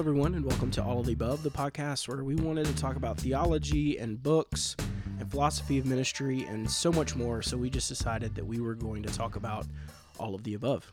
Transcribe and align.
everyone, 0.00 0.34
and 0.34 0.46
welcome 0.46 0.70
to 0.70 0.82
All 0.82 1.00
of 1.00 1.04
the 1.04 1.12
Above, 1.12 1.42
the 1.42 1.50
podcast 1.50 2.08
where 2.08 2.24
we 2.24 2.34
wanted 2.34 2.64
to 2.64 2.74
talk 2.74 2.96
about 2.96 3.18
theology 3.18 3.98
and 3.98 4.22
books 4.22 4.74
and 5.18 5.30
philosophy 5.30 5.76
of 5.76 5.84
ministry 5.84 6.46
and 6.46 6.70
so 6.70 6.90
much 6.90 7.16
more. 7.16 7.42
So 7.42 7.58
we 7.58 7.68
just 7.68 7.90
decided 7.90 8.34
that 8.34 8.46
we 8.46 8.60
were 8.60 8.74
going 8.74 9.02
to 9.02 9.12
talk 9.12 9.36
about 9.36 9.66
all 10.18 10.34
of 10.34 10.42
the 10.42 10.54
above. 10.54 10.90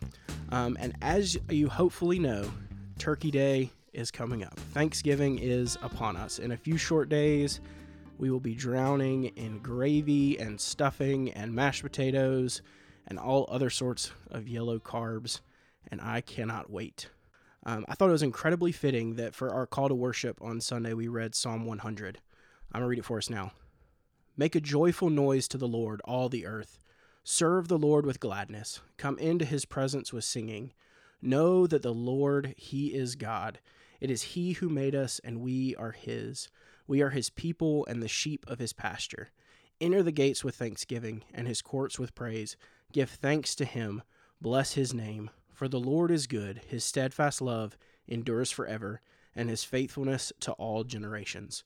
Um, 0.49 0.75
and 0.81 0.93
as 1.01 1.37
you 1.47 1.69
hopefully 1.69 2.19
know, 2.19 2.51
Turkey 2.99 3.31
Day 3.31 3.71
is 3.93 4.11
coming 4.11 4.43
up. 4.43 4.59
Thanksgiving 4.73 5.39
is 5.39 5.77
upon 5.81 6.17
us. 6.17 6.39
In 6.39 6.51
a 6.51 6.57
few 6.57 6.75
short 6.75 7.07
days, 7.07 7.61
we 8.17 8.29
will 8.29 8.41
be 8.41 8.55
drowning 8.55 9.27
in 9.37 9.59
gravy 9.59 10.37
and 10.37 10.59
stuffing 10.59 11.31
and 11.31 11.53
mashed 11.53 11.83
potatoes 11.83 12.61
and 13.07 13.17
all 13.17 13.47
other 13.49 13.69
sorts 13.69 14.11
of 14.31 14.49
yellow 14.49 14.79
carbs, 14.79 15.39
and 15.91 16.01
I 16.01 16.19
cannot 16.19 16.69
wait. 16.69 17.07
Um, 17.67 17.83
I 17.89 17.95
thought 17.95 18.07
it 18.07 18.13
was 18.13 18.23
incredibly 18.23 18.71
fitting 18.71 19.15
that 19.15 19.35
for 19.35 19.53
our 19.53 19.67
call 19.67 19.89
to 19.89 19.93
worship 19.93 20.41
on 20.41 20.61
Sunday, 20.61 20.93
we 20.93 21.09
read 21.09 21.35
Psalm 21.35 21.65
100. 21.65 22.21
I'm 22.71 22.79
going 22.79 22.85
to 22.85 22.87
read 22.87 22.99
it 22.99 23.05
for 23.05 23.17
us 23.17 23.29
now. 23.29 23.51
Make 24.37 24.55
a 24.55 24.61
joyful 24.61 25.09
noise 25.09 25.49
to 25.49 25.57
the 25.57 25.67
Lord, 25.67 25.99
all 26.05 26.29
the 26.29 26.45
earth. 26.45 26.79
Serve 27.25 27.67
the 27.67 27.77
Lord 27.77 28.05
with 28.05 28.21
gladness. 28.21 28.79
Come 28.95 29.19
into 29.19 29.43
his 29.43 29.65
presence 29.65 30.13
with 30.13 30.23
singing. 30.23 30.71
Know 31.21 31.67
that 31.67 31.81
the 31.81 31.93
Lord, 31.93 32.55
he 32.55 32.93
is 32.93 33.15
God. 33.15 33.59
It 33.99 34.09
is 34.09 34.21
he 34.21 34.53
who 34.53 34.69
made 34.69 34.95
us, 34.95 35.19
and 35.21 35.41
we 35.41 35.75
are 35.75 35.91
his. 35.91 36.47
We 36.87 37.01
are 37.01 37.09
his 37.09 37.29
people 37.29 37.85
and 37.87 38.01
the 38.01 38.07
sheep 38.07 38.45
of 38.47 38.59
his 38.59 38.71
pasture. 38.71 39.31
Enter 39.81 40.03
the 40.03 40.13
gates 40.13 40.41
with 40.41 40.55
thanksgiving 40.55 41.25
and 41.33 41.49
his 41.49 41.61
courts 41.61 41.99
with 41.99 42.15
praise. 42.15 42.55
Give 42.93 43.09
thanks 43.09 43.55
to 43.55 43.65
him. 43.65 44.03
Bless 44.39 44.75
his 44.75 44.93
name. 44.93 45.31
For 45.57 45.67
the 45.67 45.79
Lord 45.79 46.11
is 46.11 46.27
good, 46.27 46.61
his 46.67 46.85
steadfast 46.85 47.41
love 47.41 47.79
endures 48.07 48.51
forever, 48.51 49.01
and 49.35 49.49
his 49.49 49.63
faithfulness 49.63 50.31
to 50.41 50.51
all 50.51 50.83
generations. 50.83 51.63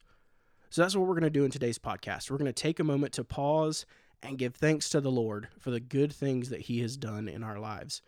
So 0.70 0.82
that's 0.82 0.96
what 0.96 1.06
we're 1.06 1.16
going 1.16 1.24
to 1.24 1.30
do 1.30 1.44
in 1.44 1.52
today's 1.52 1.78
podcast. 1.78 2.32
We're 2.32 2.38
going 2.38 2.46
to 2.46 2.54
take 2.54 2.80
a 2.80 2.86
moment 2.86 3.12
to 3.16 3.26
pause 3.26 3.86
and 4.24 4.38
give 4.38 4.56
thanks 4.56 4.88
to 4.92 5.02
the 5.02 5.12
Lord 5.12 5.50
for 5.60 5.72
the 5.72 5.82
good 5.82 6.14
things 6.14 6.48
that 6.52 6.62
he 6.62 6.80
has 6.80 6.96
done 6.96 7.28
in 7.28 7.44
our 7.44 7.60
lives. 7.60 8.02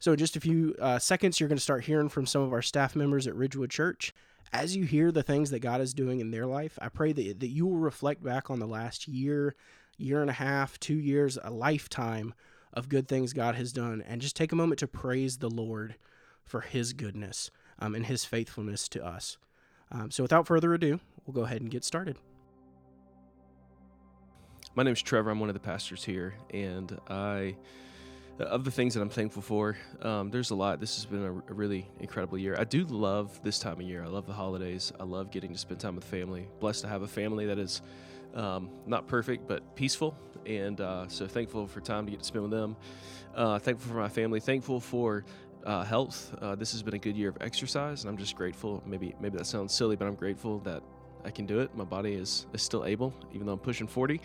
So, 0.00 0.10
in 0.10 0.18
just 0.18 0.34
a 0.34 0.40
few 0.40 0.74
uh, 0.80 0.98
seconds, 0.98 1.38
you're 1.38 1.48
going 1.48 1.58
to 1.58 1.62
start 1.62 1.84
hearing 1.84 2.08
from 2.08 2.26
some 2.26 2.42
of 2.42 2.52
our 2.52 2.60
staff 2.60 2.96
members 2.96 3.28
at 3.28 3.36
Ridgewood 3.36 3.70
Church. 3.70 4.12
As 4.52 4.74
you 4.74 4.82
hear 4.82 5.12
the 5.12 5.22
things 5.22 5.50
that 5.50 5.60
God 5.60 5.80
is 5.80 5.94
doing 5.94 6.18
in 6.18 6.32
their 6.32 6.46
life, 6.46 6.76
I 6.82 6.88
pray 6.88 7.12
that, 7.12 7.38
that 7.38 7.50
you 7.50 7.68
will 7.68 7.78
reflect 7.78 8.24
back 8.24 8.50
on 8.50 8.58
the 8.58 8.66
last 8.66 9.06
year, 9.06 9.54
year 9.96 10.22
and 10.22 10.30
a 10.30 10.32
half, 10.32 10.80
two 10.80 10.98
years, 10.98 11.38
a 11.40 11.52
lifetime 11.52 12.34
of 12.72 12.88
good 12.88 13.08
things 13.08 13.32
God 13.32 13.54
has 13.54 13.72
done, 13.72 14.02
and 14.06 14.20
just 14.20 14.36
take 14.36 14.52
a 14.52 14.56
moment 14.56 14.78
to 14.80 14.86
praise 14.86 15.38
the 15.38 15.50
Lord 15.50 15.96
for 16.44 16.60
His 16.60 16.92
goodness 16.92 17.50
um, 17.78 17.94
and 17.94 18.06
His 18.06 18.24
faithfulness 18.24 18.88
to 18.90 19.04
us. 19.04 19.38
Um, 19.92 20.10
so, 20.10 20.22
without 20.22 20.46
further 20.46 20.72
ado, 20.74 21.00
we'll 21.26 21.34
go 21.34 21.42
ahead 21.42 21.60
and 21.60 21.70
get 21.70 21.84
started. 21.84 22.16
My 24.74 24.84
name 24.84 24.92
is 24.92 25.02
Trevor. 25.02 25.30
I'm 25.30 25.40
one 25.40 25.48
of 25.48 25.54
the 25.54 25.60
pastors 25.60 26.04
here, 26.04 26.34
and 26.52 26.96
I 27.08 27.56
of 28.40 28.64
the 28.64 28.70
things 28.70 28.94
that 28.94 29.00
I'm 29.00 29.10
thankful 29.10 29.42
for, 29.42 29.76
um, 30.02 30.30
there's 30.30 30.50
a 30.50 30.54
lot. 30.54 30.80
This 30.80 30.96
has 30.96 31.04
been 31.04 31.24
a, 31.24 31.32
a, 31.32 31.54
really 31.54 31.86
incredible 31.98 32.38
year. 32.38 32.56
I 32.58 32.64
do 32.64 32.84
love 32.86 33.38
this 33.42 33.58
time 33.58 33.74
of 33.74 33.82
year. 33.82 34.02
I 34.02 34.06
love 34.06 34.26
the 34.26 34.32
holidays. 34.32 34.92
I 34.98 35.04
love 35.04 35.30
getting 35.30 35.52
to 35.52 35.58
spend 35.58 35.80
time 35.80 35.94
with 35.94 36.04
family. 36.04 36.48
Blessed 36.58 36.82
to 36.82 36.88
have 36.88 37.02
a 37.02 37.08
family 37.08 37.46
that 37.46 37.58
is 37.58 37.82
um, 38.34 38.70
not 38.86 39.06
perfect, 39.06 39.46
but 39.46 39.74
peaceful. 39.76 40.16
And 40.46 40.80
uh, 40.80 41.08
so 41.08 41.26
thankful 41.26 41.66
for 41.66 41.80
time 41.80 42.06
to 42.06 42.10
get 42.10 42.20
to 42.20 42.26
spend 42.26 42.42
with 42.42 42.50
them. 42.50 42.76
Uh, 43.34 43.58
thankful 43.58 43.90
for 43.90 43.98
my 43.98 44.08
family. 44.08 44.40
Thankful 44.40 44.80
for 44.80 45.24
uh, 45.64 45.84
health. 45.84 46.34
Uh, 46.40 46.54
this 46.54 46.72
has 46.72 46.82
been 46.82 46.94
a 46.94 46.98
good 46.98 47.16
year 47.16 47.28
of 47.28 47.36
exercise, 47.40 48.02
and 48.02 48.10
I'm 48.10 48.16
just 48.16 48.34
grateful. 48.34 48.82
Maybe 48.86 49.14
maybe 49.20 49.36
that 49.38 49.46
sounds 49.46 49.74
silly, 49.74 49.96
but 49.96 50.06
I'm 50.06 50.14
grateful 50.14 50.58
that 50.60 50.82
I 51.24 51.30
can 51.30 51.46
do 51.46 51.60
it. 51.60 51.74
My 51.76 51.84
body 51.84 52.14
is, 52.14 52.46
is 52.52 52.62
still 52.62 52.84
able, 52.84 53.12
even 53.32 53.46
though 53.46 53.52
I'm 53.52 53.58
pushing 53.58 53.86
40. 53.86 54.20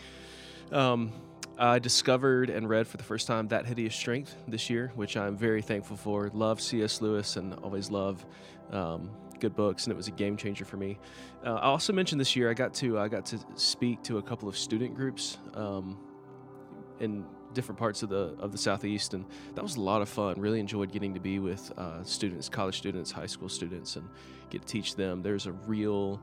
Um, 0.71 1.11
I 1.57 1.79
discovered 1.79 2.49
and 2.49 2.67
read 2.67 2.87
for 2.87 2.97
the 2.97 3.03
first 3.03 3.27
time 3.27 3.47
That 3.47 3.65
Hideous 3.65 3.95
Strength 3.95 4.35
this 4.47 4.69
year, 4.69 4.91
which 4.95 5.15
I'm 5.15 5.37
very 5.37 5.61
thankful 5.61 5.95
for. 5.95 6.29
Love 6.33 6.61
C.S. 6.61 7.01
Lewis 7.01 7.37
and 7.37 7.53
always 7.55 7.89
love 7.89 8.25
um, 8.71 9.09
good 9.40 9.56
books, 9.56 9.85
and 9.85 9.91
it 9.91 9.97
was 9.97 10.07
a 10.07 10.12
game 10.12 10.38
changer 10.38 10.66
for 10.66 10.78
me. 10.78 10.97
Uh, 11.46 11.53
I 11.56 11.66
also 11.66 11.94
mentioned 11.94 12.19
this 12.19 12.35
year 12.35 12.50
I 12.50 12.53
got 12.53 12.73
to 12.75 13.00
I 13.00 13.07
got 13.07 13.25
to 13.28 13.40
speak 13.56 14.03
to 14.03 14.18
a 14.18 14.22
couple 14.22 14.50
of 14.50 14.57
student 14.57 14.96
groups 14.96 15.38
um, 15.53 15.97
in 17.00 17.25
different 17.53 17.79
parts 17.79 18.03
of 18.03 18.09
the 18.09 18.35
of 18.40 18.51
the 18.51 18.57
southeast, 18.57 19.13
and 19.13 19.25
that 19.56 19.62
was 19.62 19.75
a 19.78 19.81
lot 19.81 20.01
of 20.01 20.09
fun. 20.09 20.35
Really 20.40 20.59
enjoyed 20.59 20.91
getting 20.91 21.13
to 21.13 21.19
be 21.19 21.40
with 21.40 21.72
uh, 21.78 22.03
students, 22.03 22.50
college 22.50 22.78
students, 22.78 23.12
high 23.12 23.25
school 23.25 23.50
students, 23.50 23.96
and 23.96 24.07
get 24.50 24.62
to 24.62 24.68
teach 24.68 24.96
them. 24.96 25.22
There's 25.22 25.47
a 25.47 25.53
real 25.53 26.22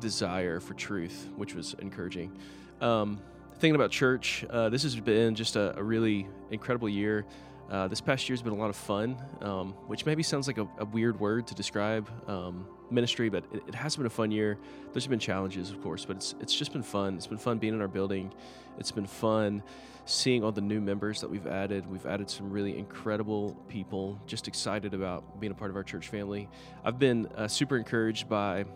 desire 0.00 0.60
for 0.60 0.74
truth, 0.74 1.28
which 1.36 1.54
was 1.54 1.74
encouraging. 1.78 2.36
Um, 2.80 3.20
thinking 3.58 3.76
about 3.76 3.90
church, 3.90 4.44
uh, 4.50 4.68
this 4.68 4.82
has 4.82 4.98
been 4.98 5.34
just 5.34 5.56
a, 5.56 5.78
a 5.78 5.82
really 5.82 6.26
incredible 6.50 6.88
year. 6.88 7.24
Uh, 7.72 7.88
this 7.88 8.02
past 8.02 8.28
year 8.28 8.34
has 8.34 8.42
been 8.42 8.52
a 8.52 8.56
lot 8.56 8.68
of 8.68 8.76
fun, 8.76 9.16
um, 9.40 9.72
which 9.86 10.04
maybe 10.04 10.22
sounds 10.22 10.46
like 10.46 10.58
a, 10.58 10.68
a 10.76 10.84
weird 10.84 11.18
word 11.18 11.46
to 11.46 11.54
describe 11.54 12.06
um, 12.28 12.66
ministry, 12.90 13.30
but 13.30 13.44
it, 13.50 13.62
it, 13.66 13.74
has 13.74 13.96
been 13.96 14.04
a 14.04 14.10
fun 14.10 14.30
year. 14.30 14.58
There's 14.92 15.06
been 15.06 15.18
challenges, 15.18 15.70
of 15.70 15.80
course, 15.82 16.04
but 16.04 16.16
it's 16.16 16.34
it's 16.38 16.54
just 16.54 16.74
been 16.74 16.82
fun. 16.82 17.14
It's 17.14 17.26
been 17.26 17.38
fun 17.38 17.56
being 17.56 17.72
in 17.72 17.80
our 17.80 17.88
building. 17.88 18.30
It's 18.78 18.90
been 18.90 19.06
fun 19.06 19.62
seeing 20.04 20.44
all 20.44 20.52
the 20.52 20.60
new 20.60 20.82
members 20.82 21.22
that 21.22 21.30
we've 21.30 21.46
added. 21.46 21.90
We've 21.90 22.04
added 22.04 22.28
some 22.28 22.50
really 22.50 22.76
incredible 22.76 23.56
people. 23.68 24.20
Just 24.26 24.48
excited 24.48 24.92
about 24.92 25.40
being 25.40 25.52
a 25.52 25.54
part 25.54 25.70
of 25.70 25.76
our 25.76 25.82
church 25.82 26.08
family. 26.08 26.50
I've 26.84 26.98
been 26.98 27.26
uh, 27.38 27.48
super 27.48 27.78
encouraged 27.78 28.28
by 28.28 28.66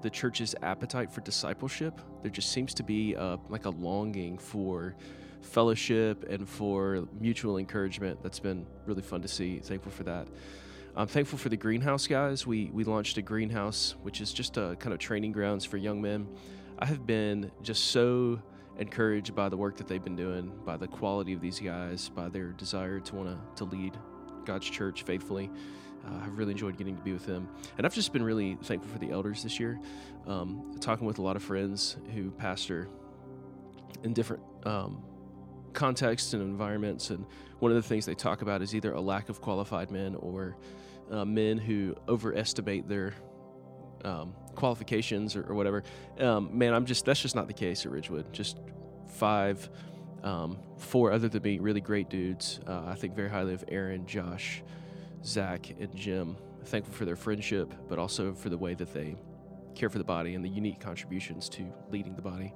the 0.00 0.10
church's 0.10 0.56
appetite 0.62 1.12
for 1.12 1.20
discipleship. 1.20 2.00
There 2.22 2.30
just 2.30 2.50
seems 2.50 2.74
to 2.74 2.82
be 2.82 3.14
uh, 3.14 3.36
like 3.48 3.66
a 3.66 3.70
longing 3.70 4.36
for 4.36 4.96
fellowship 5.42 6.24
and 6.28 6.48
for 6.48 7.06
mutual 7.20 7.58
encouragement. 7.58 8.22
That's 8.22 8.40
been 8.40 8.66
really 8.86 9.02
fun 9.02 9.22
to 9.22 9.28
see. 9.28 9.58
Thankful 9.58 9.92
for 9.92 10.04
that. 10.04 10.28
I'm 10.94 11.06
thankful 11.06 11.38
for 11.38 11.48
the 11.48 11.56
greenhouse 11.56 12.06
guys. 12.06 12.46
We 12.46 12.70
we 12.72 12.84
launched 12.84 13.16
a 13.16 13.22
greenhouse, 13.22 13.94
which 14.02 14.20
is 14.20 14.32
just 14.32 14.56
a 14.56 14.76
kind 14.78 14.92
of 14.92 14.98
training 14.98 15.32
grounds 15.32 15.64
for 15.64 15.78
young 15.78 16.02
men. 16.02 16.28
I 16.78 16.86
have 16.86 17.06
been 17.06 17.50
just 17.62 17.86
so 17.86 18.40
encouraged 18.78 19.34
by 19.34 19.48
the 19.48 19.56
work 19.56 19.76
that 19.76 19.86
they've 19.86 20.02
been 20.02 20.16
doing, 20.16 20.52
by 20.64 20.76
the 20.76 20.86
quality 20.88 21.32
of 21.32 21.40
these 21.40 21.60
guys, 21.60 22.08
by 22.08 22.28
their 22.28 22.48
desire 22.52 23.00
to 23.00 23.14
want 23.14 23.28
to 23.28 23.64
to 23.64 23.70
lead 23.70 23.96
God's 24.44 24.68
church 24.68 25.04
faithfully. 25.04 25.50
Uh, 26.04 26.24
I've 26.24 26.36
really 26.36 26.50
enjoyed 26.50 26.76
getting 26.76 26.96
to 26.96 27.02
be 27.02 27.12
with 27.12 27.26
them, 27.26 27.48
and 27.78 27.86
I've 27.86 27.94
just 27.94 28.12
been 28.12 28.24
really 28.24 28.58
thankful 28.62 28.92
for 28.92 28.98
the 28.98 29.12
elders 29.12 29.42
this 29.42 29.58
year. 29.58 29.80
Um, 30.26 30.76
talking 30.80 31.06
with 31.06 31.18
a 31.18 31.22
lot 31.22 31.36
of 31.36 31.42
friends 31.42 31.96
who 32.14 32.32
pastor 32.32 32.88
in 34.02 34.12
different 34.12 34.42
um, 34.64 35.02
contexts 35.72 36.32
and 36.34 36.42
environments. 36.42 37.10
And 37.10 37.26
one 37.58 37.70
of 37.72 37.76
the 37.76 37.82
things 37.82 38.06
they 38.06 38.14
talk 38.14 38.42
about 38.42 38.62
is 38.62 38.74
either 38.74 38.92
a 38.92 39.00
lack 39.00 39.28
of 39.28 39.40
qualified 39.40 39.90
men 39.90 40.14
or 40.16 40.56
uh, 41.10 41.24
men 41.24 41.58
who 41.58 41.94
overestimate 42.08 42.88
their 42.88 43.14
um, 44.04 44.34
qualifications 44.54 45.36
or, 45.36 45.44
or 45.44 45.54
whatever. 45.54 45.82
Um, 46.18 46.56
man, 46.56 46.74
I'm 46.74 46.86
just 46.86 47.04
that's 47.04 47.20
just 47.20 47.34
not 47.34 47.46
the 47.46 47.54
case 47.54 47.86
at 47.86 47.92
Ridgewood. 47.92 48.32
Just 48.32 48.58
five, 49.08 49.68
um, 50.22 50.58
four 50.78 51.12
other 51.12 51.28
than 51.28 51.42
me, 51.42 51.58
really 51.58 51.80
great 51.80 52.08
dudes. 52.08 52.60
Uh, 52.66 52.82
I 52.86 52.94
think 52.94 53.14
very 53.14 53.28
highly 53.28 53.54
of 53.54 53.64
Aaron, 53.68 54.06
Josh, 54.06 54.62
Zach, 55.24 55.70
and 55.78 55.94
Jim. 55.94 56.36
Thankful 56.64 56.94
for 56.94 57.04
their 57.04 57.16
friendship, 57.16 57.74
but 57.88 57.98
also 57.98 58.34
for 58.34 58.48
the 58.48 58.58
way 58.58 58.74
that 58.74 58.94
they 58.94 59.16
care 59.74 59.88
for 59.88 59.98
the 59.98 60.04
body 60.04 60.34
and 60.34 60.44
the 60.44 60.48
unique 60.48 60.80
contributions 60.80 61.48
to 61.48 61.72
leading 61.90 62.14
the 62.14 62.22
body. 62.22 62.52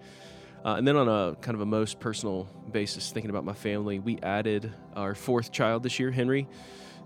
Uh, 0.66 0.74
and 0.74 0.88
then 0.88 0.96
on 0.96 1.08
a 1.08 1.36
kind 1.36 1.54
of 1.54 1.60
a 1.60 1.66
most 1.66 2.00
personal 2.00 2.48
basis, 2.72 3.12
thinking 3.12 3.30
about 3.30 3.44
my 3.44 3.52
family, 3.52 4.00
we 4.00 4.18
added 4.18 4.72
our 4.96 5.14
fourth 5.14 5.52
child 5.52 5.84
this 5.84 6.00
year, 6.00 6.10
Henry. 6.10 6.48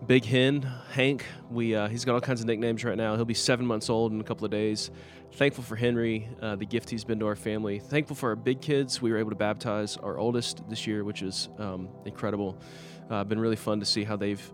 Big 0.06 0.24
Hen, 0.24 0.62
Hank. 0.92 1.26
We 1.50 1.74
uh, 1.74 1.88
he's 1.88 2.06
got 2.06 2.14
all 2.14 2.22
kinds 2.22 2.40
of 2.40 2.46
nicknames 2.46 2.82
right 2.84 2.96
now. 2.96 3.16
He'll 3.16 3.26
be 3.26 3.34
seven 3.34 3.66
months 3.66 3.90
old 3.90 4.12
in 4.12 4.20
a 4.22 4.24
couple 4.24 4.46
of 4.46 4.50
days. 4.50 4.90
Thankful 5.34 5.62
for 5.62 5.76
Henry, 5.76 6.26
uh, 6.40 6.56
the 6.56 6.64
gift 6.64 6.88
he's 6.88 7.04
been 7.04 7.18
to 7.18 7.26
our 7.26 7.36
family. 7.36 7.80
Thankful 7.80 8.16
for 8.16 8.30
our 8.30 8.36
big 8.36 8.62
kids. 8.62 9.02
We 9.02 9.12
were 9.12 9.18
able 9.18 9.28
to 9.28 9.36
baptize 9.36 9.98
our 9.98 10.16
oldest 10.16 10.66
this 10.70 10.86
year, 10.86 11.04
which 11.04 11.20
is 11.20 11.50
um, 11.58 11.90
incredible. 12.06 12.58
Uh, 13.10 13.24
been 13.24 13.38
really 13.38 13.56
fun 13.56 13.78
to 13.80 13.86
see 13.86 14.04
how 14.04 14.16
they've 14.16 14.52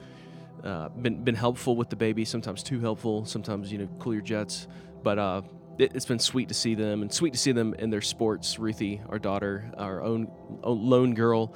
uh, 0.65 0.89
been 0.89 1.23
been 1.23 1.37
helpful 1.37 1.77
with 1.77 1.91
the 1.91 1.97
baby. 1.97 2.25
Sometimes 2.25 2.65
too 2.65 2.81
helpful. 2.81 3.25
Sometimes 3.25 3.71
you 3.71 3.79
know 3.79 3.89
cool 4.01 4.15
your 4.15 4.23
jets. 4.23 4.67
But 5.05 5.21
it, 5.79 5.93
has 5.93 6.07
been 6.07 6.19
sweet 6.19 6.49
to 6.49 6.55
see 6.55 6.75
them 6.75 7.03
and 7.03 7.13
sweet 7.13 7.33
to 7.33 7.39
see 7.39 7.53
them 7.53 7.75
in 7.75 7.91
their 7.91 8.01
sports. 8.01 8.59
Ruthie, 8.59 9.01
our 9.09 9.19
daughter, 9.19 9.71
our 9.77 10.03
own, 10.03 10.31
own 10.63 10.89
lone 10.89 11.15
girl, 11.15 11.55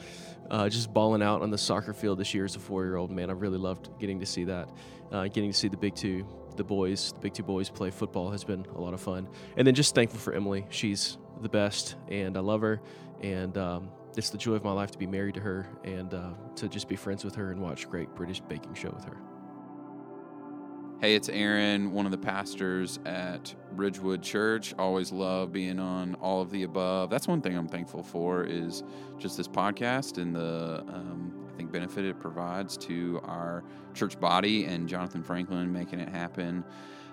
uh, 0.50 0.68
just 0.68 0.92
balling 0.92 1.22
out 1.22 1.42
on 1.42 1.50
the 1.50 1.58
soccer 1.58 1.92
field 1.92 2.18
this 2.18 2.34
year 2.34 2.44
as 2.44 2.56
a 2.56 2.58
four 2.58 2.84
year 2.84 2.96
old. 2.96 3.10
Man, 3.10 3.30
I 3.30 3.34
really 3.34 3.58
loved 3.58 3.90
getting 3.98 4.20
to 4.20 4.26
see 4.26 4.44
that. 4.44 4.68
Uh, 5.10 5.24
getting 5.24 5.50
to 5.50 5.56
see 5.56 5.68
the 5.68 5.76
big 5.76 5.94
two, 5.94 6.26
the 6.56 6.64
boys, 6.64 7.12
the 7.12 7.20
big 7.20 7.34
two 7.34 7.42
boys 7.42 7.68
play 7.70 7.90
football 7.90 8.30
has 8.30 8.44
been 8.44 8.64
a 8.76 8.80
lot 8.80 8.94
of 8.94 9.00
fun. 9.00 9.28
And 9.56 9.66
then 9.66 9.74
just 9.74 9.94
thankful 9.94 10.20
for 10.20 10.32
Emily. 10.32 10.66
She's 10.70 11.18
the 11.40 11.48
best, 11.48 11.96
and 12.08 12.36
I 12.36 12.40
love 12.40 12.60
her. 12.60 12.80
And 13.22 13.56
um, 13.58 13.90
it's 14.16 14.30
the 14.30 14.38
joy 14.38 14.54
of 14.54 14.64
my 14.64 14.72
life 14.72 14.90
to 14.92 14.98
be 14.98 15.06
married 15.06 15.34
to 15.34 15.40
her 15.40 15.66
and 15.84 16.12
uh, 16.14 16.30
to 16.56 16.68
just 16.68 16.88
be 16.88 16.96
friends 16.96 17.24
with 17.24 17.34
her 17.36 17.50
and 17.50 17.60
watch 17.60 17.88
great 17.88 18.14
British 18.14 18.40
baking 18.40 18.74
show 18.74 18.90
with 18.90 19.04
her. 19.04 19.16
Hey, 21.00 21.14
it's 21.14 21.30
Aaron, 21.30 21.92
one 21.92 22.04
of 22.04 22.12
the 22.12 22.18
pastors 22.18 22.98
at 23.06 23.54
Ridgewood 23.72 24.22
Church. 24.22 24.74
Always 24.78 25.12
love 25.12 25.50
being 25.50 25.80
on 25.80 26.14
all 26.16 26.42
of 26.42 26.50
the 26.50 26.64
above. 26.64 27.08
That's 27.08 27.26
one 27.26 27.40
thing 27.40 27.56
I'm 27.56 27.68
thankful 27.68 28.02
for 28.02 28.44
is 28.44 28.82
just 29.18 29.38
this 29.38 29.48
podcast 29.48 30.18
and 30.20 30.36
the 30.36 30.84
um, 30.88 31.48
I 31.50 31.56
think 31.56 31.72
benefit 31.72 32.04
it 32.04 32.20
provides 32.20 32.76
to 32.76 33.18
our 33.24 33.64
church 33.94 34.20
body 34.20 34.66
and 34.66 34.86
Jonathan 34.86 35.22
Franklin 35.22 35.72
making 35.72 36.00
it 36.00 36.10
happen. 36.10 36.62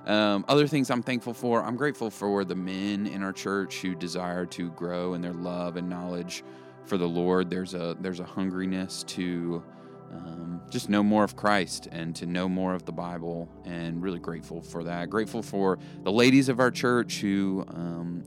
Um, 0.05 0.43
other 0.49 0.67
things 0.67 0.89
I'm 0.89 1.01
thankful 1.01 1.33
for, 1.33 1.63
I'm 1.63 1.77
grateful 1.77 2.09
for 2.09 2.43
the 2.43 2.55
men 2.55 3.07
in 3.07 3.23
our 3.23 3.31
church 3.31 3.79
who 3.79 3.95
desire 3.95 4.45
to 4.47 4.69
grow 4.71 5.13
in 5.13 5.21
their 5.21 5.31
love 5.31 5.77
and 5.77 5.89
knowledge 5.89 6.43
for 6.83 6.97
the 6.97 7.07
Lord. 7.07 7.49
There's 7.49 7.73
a 7.73 7.95
there's 8.01 8.19
a 8.19 8.25
hungriness 8.25 9.05
to 9.07 9.63
um, 10.11 10.61
just 10.69 10.89
know 10.89 11.03
more 11.03 11.23
of 11.23 11.35
Christ 11.35 11.87
and 11.91 12.15
to 12.15 12.25
know 12.25 12.47
more 12.47 12.73
of 12.73 12.85
the 12.85 12.91
Bible, 12.91 13.49
and 13.65 14.01
really 14.01 14.19
grateful 14.19 14.61
for 14.61 14.83
that. 14.83 15.09
Grateful 15.09 15.41
for 15.41 15.79
the 16.03 16.11
ladies 16.11 16.49
of 16.49 16.59
our 16.59 16.71
church 16.71 17.19
who, 17.19 17.65
um, 17.69 18.23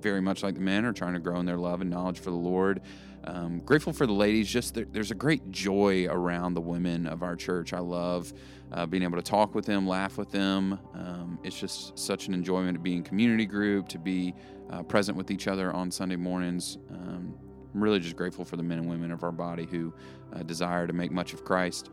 very 0.00 0.20
much 0.20 0.42
like 0.42 0.54
the 0.54 0.60
men, 0.60 0.84
are 0.84 0.92
trying 0.92 1.14
to 1.14 1.20
grow 1.20 1.38
in 1.40 1.46
their 1.46 1.58
love 1.58 1.80
and 1.80 1.90
knowledge 1.90 2.18
for 2.18 2.30
the 2.30 2.36
Lord. 2.36 2.80
Um, 3.24 3.60
grateful 3.60 3.92
for 3.92 4.06
the 4.06 4.12
ladies. 4.12 4.48
Just 4.48 4.74
there, 4.74 4.86
there's 4.90 5.10
a 5.12 5.14
great 5.14 5.50
joy 5.50 6.06
around 6.10 6.54
the 6.54 6.60
women 6.60 7.06
of 7.06 7.22
our 7.22 7.36
church. 7.36 7.72
I 7.72 7.78
love 7.78 8.32
uh, 8.72 8.86
being 8.86 9.02
able 9.04 9.16
to 9.16 9.22
talk 9.22 9.54
with 9.54 9.64
them, 9.64 9.86
laugh 9.86 10.18
with 10.18 10.30
them. 10.30 10.78
Um, 10.94 11.38
it's 11.44 11.58
just 11.58 11.96
such 11.98 12.26
an 12.26 12.34
enjoyment 12.34 12.74
to 12.74 12.80
be 12.80 12.96
in 12.96 13.02
community 13.04 13.46
group, 13.46 13.88
to 13.88 13.98
be 13.98 14.34
uh, 14.70 14.82
present 14.82 15.16
with 15.16 15.30
each 15.30 15.46
other 15.46 15.72
on 15.72 15.90
Sunday 15.90 16.16
mornings. 16.16 16.78
Um, 16.90 17.34
I'm 17.74 17.82
really 17.82 18.00
just 18.00 18.16
grateful 18.16 18.44
for 18.44 18.56
the 18.56 18.62
men 18.62 18.78
and 18.78 18.88
women 18.88 19.10
of 19.10 19.22
our 19.22 19.32
body 19.32 19.66
who 19.66 19.92
uh, 20.34 20.42
desire 20.42 20.86
to 20.86 20.92
make 20.92 21.10
much 21.10 21.32
of 21.32 21.44
Christ. 21.44 21.90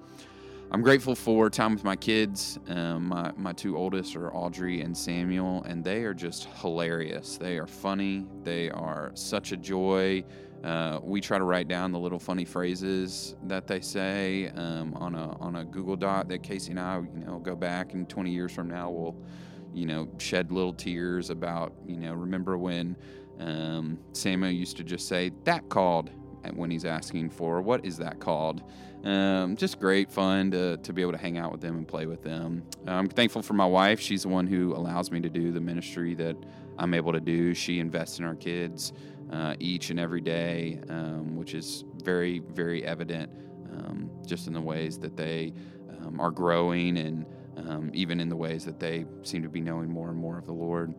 I'm 0.72 0.84
grateful 0.84 1.16
for 1.16 1.50
time 1.50 1.74
with 1.74 1.84
my 1.84 1.96
kids. 1.96 2.60
Um, 2.68 3.08
my, 3.08 3.32
my 3.36 3.54
two 3.54 3.76
oldest 3.76 4.16
are 4.16 4.32
Audrey 4.36 4.82
and 4.82 4.96
Samuel, 4.96 5.64
and 5.64 5.84
they 5.84 6.04
are 6.04 6.14
just 6.14 6.46
hilarious. 6.62 7.38
They 7.38 7.58
are 7.58 7.66
funny. 7.66 8.28
They 8.44 8.70
are 8.70 9.10
such 9.16 9.52
a 9.52 9.58
joy. 9.58 10.24
Uh, 10.64 11.00
we 11.02 11.22
try 11.22 11.40
to 11.40 11.44
write 11.44 11.68
down 11.68 11.92
the 11.92 11.98
little 11.98 12.20
funny 12.20 12.46
phrases 12.46 13.36
that 13.44 13.66
they 13.66 13.80
say 13.80 14.50
um, 14.56 14.94
on 14.96 15.16
a 15.16 15.38
on 15.40 15.56
a 15.56 15.66
Google 15.66 15.96
Doc 15.96 16.28
that 16.28 16.44
Casey 16.44 16.72
and 16.72 16.80
I, 16.80 16.98
you 16.98 17.26
know, 17.26 17.40
go 17.40 17.56
back 17.56 17.94
and 17.94 18.08
20 18.08 18.30
years 18.30 18.52
from 18.52 18.68
now 18.68 18.92
we'll, 18.92 19.16
you 19.74 19.86
know, 19.86 20.08
shed 20.20 20.52
little 20.52 20.74
tears 20.74 21.30
about, 21.30 21.74
you 21.88 21.98
know, 21.98 22.14
remember 22.14 22.58
when 22.58 22.96
um, 23.40 23.98
Samuel 24.14 24.52
used 24.52 24.78
to 24.78 24.84
just 24.84 25.08
say 25.08 25.32
that 25.46 25.70
called 25.70 26.12
when 26.54 26.72
he's 26.72 26.86
asking 26.86 27.30
for 27.30 27.62
what 27.62 27.86
is 27.86 27.98
that 27.98 28.20
called. 28.20 28.64
Um, 29.04 29.56
just 29.56 29.80
great 29.80 30.12
fun 30.12 30.52
to, 30.52 30.78
to 30.78 30.94
be 30.94 31.02
able 31.02 31.14
to 31.14 31.18
hang 31.18 31.38
out 31.38 31.52
with 31.52 31.62
them 31.62 31.78
and 31.78 31.88
play 31.88 32.06
with 32.06 32.22
them. 32.22 32.64
I'm 32.86 33.08
thankful 33.08 33.42
for 33.42 33.54
my 33.54 33.66
wife. 33.66 34.00
She's 34.00 34.24
the 34.24 34.30
one 34.30 34.48
who 34.48 34.76
allows 34.76 35.12
me 35.12 35.22
to 35.22 35.30
do 35.30 35.52
the 35.52 35.62
ministry 35.62 36.16
that 36.16 36.36
I'm 36.78 36.94
able 36.94 37.14
to 37.14 37.20
do. 37.20 37.54
She 37.54 37.80
invests 37.80 38.20
in 38.20 38.26
our 38.26 38.36
kids 38.36 38.94
uh, 39.32 39.56
each 39.60 39.90
and 39.90 40.00
every 40.00 40.22
day, 40.22 40.80
um, 40.90 41.36
which 41.36 41.54
is 41.54 41.86
very, 42.04 42.40
very 42.40 42.84
evident 42.84 43.32
um, 43.72 44.10
just 44.26 44.48
in 44.48 44.54
the 44.54 44.62
ways 44.62 44.98
that 45.00 45.16
they 45.16 45.54
um, 46.02 46.20
are 46.20 46.32
growing 46.32 46.98
and 46.98 47.26
um, 47.58 47.92
even 47.94 48.20
in 48.20 48.30
the 48.30 48.36
ways 48.36 48.66
that 48.66 48.80
they 48.80 49.06
seem 49.24 49.44
to 49.44 49.50
be 49.50 49.62
knowing 49.62 49.90
more 49.90 50.10
and 50.10 50.18
more 50.18 50.38
of 50.38 50.46
the 50.46 50.54
Lord. 50.54 50.94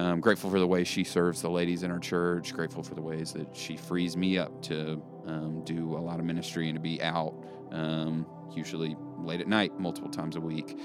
Um, 0.00 0.18
grateful 0.18 0.48
for 0.48 0.58
the 0.58 0.66
way 0.66 0.82
she 0.82 1.04
serves 1.04 1.42
the 1.42 1.50
ladies 1.50 1.82
in 1.82 1.90
our 1.90 1.98
church. 1.98 2.54
Grateful 2.54 2.82
for 2.82 2.94
the 2.94 3.02
ways 3.02 3.34
that 3.34 3.54
she 3.54 3.76
frees 3.76 4.16
me 4.16 4.38
up 4.38 4.62
to 4.62 5.02
um, 5.26 5.62
do 5.64 5.94
a 5.94 6.00
lot 6.00 6.18
of 6.18 6.24
ministry 6.24 6.70
and 6.70 6.76
to 6.76 6.80
be 6.80 7.02
out, 7.02 7.34
um, 7.70 8.24
usually 8.50 8.96
late 9.18 9.42
at 9.42 9.46
night, 9.46 9.78
multiple 9.78 10.10
times 10.10 10.36
a 10.36 10.40
week. 10.40 10.78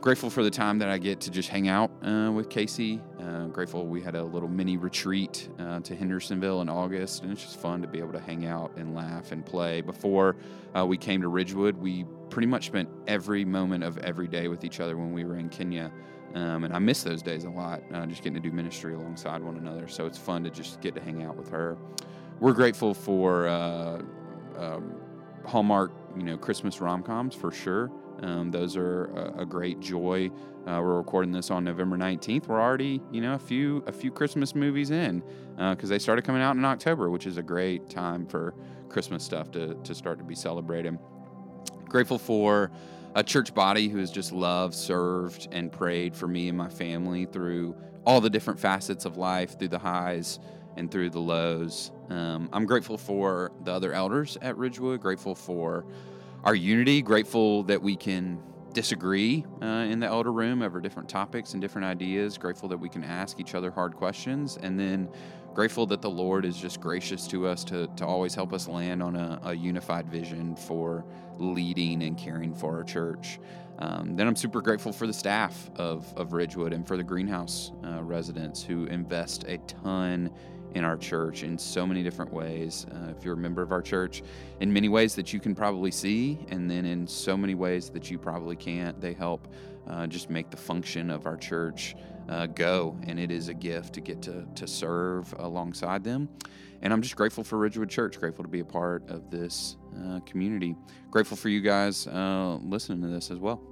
Grateful 0.00 0.30
for 0.30 0.42
the 0.42 0.50
time 0.50 0.78
that 0.78 0.88
I 0.88 0.96
get 0.96 1.20
to 1.22 1.30
just 1.30 1.50
hang 1.50 1.68
out 1.68 1.90
uh, 2.02 2.32
with 2.32 2.48
Casey. 2.48 3.02
Uh, 3.20 3.48
grateful 3.48 3.86
we 3.86 4.00
had 4.00 4.14
a 4.14 4.24
little 4.24 4.48
mini 4.48 4.78
retreat 4.78 5.50
uh, 5.58 5.80
to 5.80 5.94
Hendersonville 5.94 6.62
in 6.62 6.70
August, 6.70 7.22
and 7.22 7.32
it's 7.32 7.42
just 7.42 7.60
fun 7.60 7.82
to 7.82 7.86
be 7.86 7.98
able 7.98 8.12
to 8.12 8.20
hang 8.20 8.46
out 8.46 8.72
and 8.78 8.94
laugh 8.94 9.30
and 9.30 9.44
play. 9.44 9.82
Before 9.82 10.36
uh, 10.74 10.86
we 10.86 10.96
came 10.96 11.20
to 11.20 11.28
Ridgewood, 11.28 11.76
we 11.76 12.06
pretty 12.30 12.48
much 12.48 12.64
spent 12.64 12.88
every 13.06 13.44
moment 13.44 13.84
of 13.84 13.98
every 13.98 14.26
day 14.26 14.48
with 14.48 14.64
each 14.64 14.80
other 14.80 14.96
when 14.96 15.12
we 15.12 15.24
were 15.24 15.36
in 15.36 15.50
Kenya. 15.50 15.92
Um, 16.34 16.64
and 16.64 16.74
I 16.74 16.80
miss 16.80 17.04
those 17.04 17.22
days 17.22 17.44
a 17.44 17.50
lot, 17.50 17.82
uh, 17.92 18.06
just 18.06 18.22
getting 18.22 18.34
to 18.34 18.40
do 18.40 18.54
ministry 18.54 18.94
alongside 18.94 19.42
one 19.42 19.56
another. 19.56 19.86
So 19.86 20.06
it's 20.06 20.18
fun 20.18 20.42
to 20.44 20.50
just 20.50 20.80
get 20.80 20.94
to 20.96 21.00
hang 21.00 21.22
out 21.22 21.36
with 21.36 21.48
her. 21.50 21.78
We're 22.40 22.52
grateful 22.52 22.92
for 22.92 23.46
uh, 23.46 24.02
um, 24.58 24.94
Hallmark, 25.46 25.92
you 26.16 26.24
know, 26.24 26.36
Christmas 26.36 26.80
rom 26.80 27.02
coms 27.04 27.36
for 27.36 27.52
sure. 27.52 27.90
Um, 28.22 28.50
those 28.50 28.76
are 28.76 29.06
a, 29.06 29.42
a 29.42 29.46
great 29.46 29.78
joy. 29.80 30.30
Uh, 30.66 30.80
we're 30.82 30.96
recording 30.96 31.30
this 31.30 31.50
on 31.50 31.62
November 31.62 31.96
19th. 31.96 32.48
We're 32.48 32.60
already, 32.60 33.00
you 33.12 33.20
know, 33.20 33.34
a 33.34 33.38
few 33.38 33.84
a 33.86 33.92
few 33.92 34.10
Christmas 34.10 34.54
movies 34.54 34.90
in 34.90 35.22
because 35.56 35.90
uh, 35.90 35.94
they 35.94 35.98
started 35.98 36.22
coming 36.22 36.42
out 36.42 36.56
in 36.56 36.64
October, 36.64 37.10
which 37.10 37.26
is 37.26 37.36
a 37.36 37.42
great 37.42 37.88
time 37.90 38.26
for 38.26 38.54
Christmas 38.88 39.22
stuff 39.22 39.50
to 39.52 39.74
to 39.74 39.94
start 39.94 40.18
to 40.18 40.24
be 40.24 40.34
celebrated. 40.34 40.98
Grateful 41.88 42.18
for 42.18 42.70
a 43.14 43.22
church 43.22 43.54
body 43.54 43.88
who 43.88 43.98
has 43.98 44.10
just 44.10 44.32
loved, 44.32 44.74
served, 44.74 45.48
and 45.52 45.70
prayed 45.70 46.16
for 46.16 46.26
me 46.26 46.48
and 46.48 46.58
my 46.58 46.68
family 46.68 47.26
through 47.26 47.76
all 48.04 48.20
the 48.20 48.30
different 48.30 48.58
facets 48.58 49.04
of 49.04 49.16
life, 49.16 49.58
through 49.58 49.68
the 49.68 49.78
highs 49.78 50.40
and 50.76 50.90
through 50.90 51.10
the 51.10 51.20
lows. 51.20 51.92
Um, 52.10 52.48
I'm 52.52 52.66
grateful 52.66 52.98
for 52.98 53.52
the 53.62 53.72
other 53.72 53.92
elders 53.92 54.36
at 54.42 54.56
Ridgewood, 54.56 55.00
grateful 55.00 55.34
for 55.34 55.86
our 56.42 56.54
unity, 56.54 57.00
grateful 57.00 57.62
that 57.64 57.80
we 57.80 57.96
can 57.96 58.38
disagree 58.72 59.46
uh, 59.62 59.66
in 59.66 60.00
the 60.00 60.06
elder 60.06 60.32
room 60.32 60.60
over 60.60 60.80
different 60.80 61.08
topics 61.08 61.52
and 61.52 61.62
different 61.62 61.86
ideas, 61.86 62.36
grateful 62.36 62.68
that 62.68 62.76
we 62.76 62.88
can 62.88 63.04
ask 63.04 63.38
each 63.38 63.54
other 63.54 63.70
hard 63.70 63.94
questions, 63.94 64.58
and 64.62 64.78
then 64.78 65.08
grateful 65.54 65.86
that 65.86 66.02
the 66.02 66.10
Lord 66.10 66.44
is 66.44 66.56
just 66.56 66.80
gracious 66.80 67.26
to 67.28 67.46
us 67.46 67.62
to, 67.64 67.86
to 67.96 68.04
always 68.04 68.34
help 68.34 68.52
us 68.52 68.66
land 68.66 69.02
on 69.02 69.14
a, 69.14 69.40
a 69.44 69.54
unified 69.54 70.08
vision 70.08 70.56
for 70.56 71.04
leading 71.38 72.02
and 72.02 72.18
caring 72.18 72.52
for 72.52 72.76
our 72.76 72.84
church. 72.84 73.38
Um, 73.78 74.16
then 74.16 74.26
I'm 74.26 74.36
super 74.36 74.60
grateful 74.60 74.92
for 74.92 75.06
the 75.06 75.12
staff 75.12 75.70
of, 75.76 76.12
of 76.16 76.32
Ridgewood 76.32 76.72
and 76.72 76.86
for 76.86 76.96
the 76.96 77.02
greenhouse 77.02 77.72
uh, 77.84 78.02
residents 78.02 78.62
who 78.62 78.86
invest 78.86 79.44
a 79.44 79.58
ton 79.58 80.30
in 80.74 80.84
our 80.84 80.96
church 80.96 81.44
in 81.44 81.56
so 81.56 81.86
many 81.86 82.02
different 82.02 82.32
ways. 82.32 82.86
Uh, 82.90 83.10
if 83.16 83.24
you're 83.24 83.34
a 83.34 83.36
member 83.36 83.62
of 83.62 83.70
our 83.70 83.82
church, 83.82 84.22
in 84.60 84.72
many 84.72 84.88
ways 84.88 85.14
that 85.14 85.32
you 85.32 85.38
can 85.38 85.54
probably 85.54 85.90
see, 85.90 86.38
and 86.50 86.68
then 86.68 86.84
in 86.84 87.06
so 87.06 87.36
many 87.36 87.54
ways 87.54 87.90
that 87.90 88.10
you 88.10 88.18
probably 88.18 88.56
can't, 88.56 89.00
they 89.00 89.12
help 89.12 89.46
uh, 89.88 90.06
just 90.06 90.30
make 90.30 90.50
the 90.50 90.56
function 90.56 91.10
of 91.10 91.26
our 91.26 91.36
church 91.36 91.94
uh, 92.28 92.46
go. 92.46 92.96
And 93.06 93.18
it 93.18 93.30
is 93.30 93.48
a 93.48 93.54
gift 93.54 93.94
to 93.94 94.00
get 94.00 94.22
to, 94.22 94.46
to 94.54 94.66
serve 94.66 95.34
alongside 95.38 96.04
them. 96.04 96.28
And 96.82 96.92
I'm 96.92 97.02
just 97.02 97.16
grateful 97.16 97.44
for 97.44 97.58
Ridgewood 97.58 97.88
Church, 97.88 98.18
grateful 98.18 98.44
to 98.44 98.50
be 98.50 98.60
a 98.60 98.64
part 98.64 99.08
of 99.08 99.30
this 99.30 99.76
uh, 100.04 100.20
community. 100.20 100.76
Grateful 101.10 101.36
for 101.36 101.48
you 101.48 101.60
guys 101.60 102.06
uh, 102.06 102.58
listening 102.62 103.00
to 103.02 103.08
this 103.08 103.30
as 103.30 103.38
well. 103.38 103.62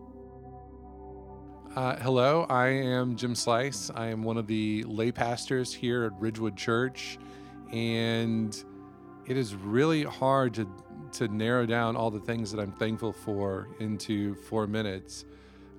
Uh, 1.75 1.97
hello, 1.97 2.45
I 2.51 2.69
am 2.69 3.17
Jim 3.17 3.35
Slice. 3.35 3.91
I 3.95 4.09
am 4.09 4.23
one 4.23 4.37
of 4.37 4.47
the 4.47 4.85
lay 4.87 5.11
pastors 5.11 5.73
here 5.73 6.05
at 6.05 6.13
Ridgewood 6.21 6.55
Church, 6.55 7.19
and 7.73 8.63
it 9.27 9.39
is 9.39 9.55
really 9.55 10.05
hard 10.05 10.53
to 10.55 10.69
to 11.13 11.29
narrow 11.29 11.67
down 11.67 11.97
all 11.97 12.11
the 12.11 12.21
things 12.21 12.51
that 12.53 12.61
I'm 12.61 12.73
thankful 12.73 13.13
for 13.13 13.69
into 13.81 14.35
four 14.35 14.67
minutes. 14.67 15.25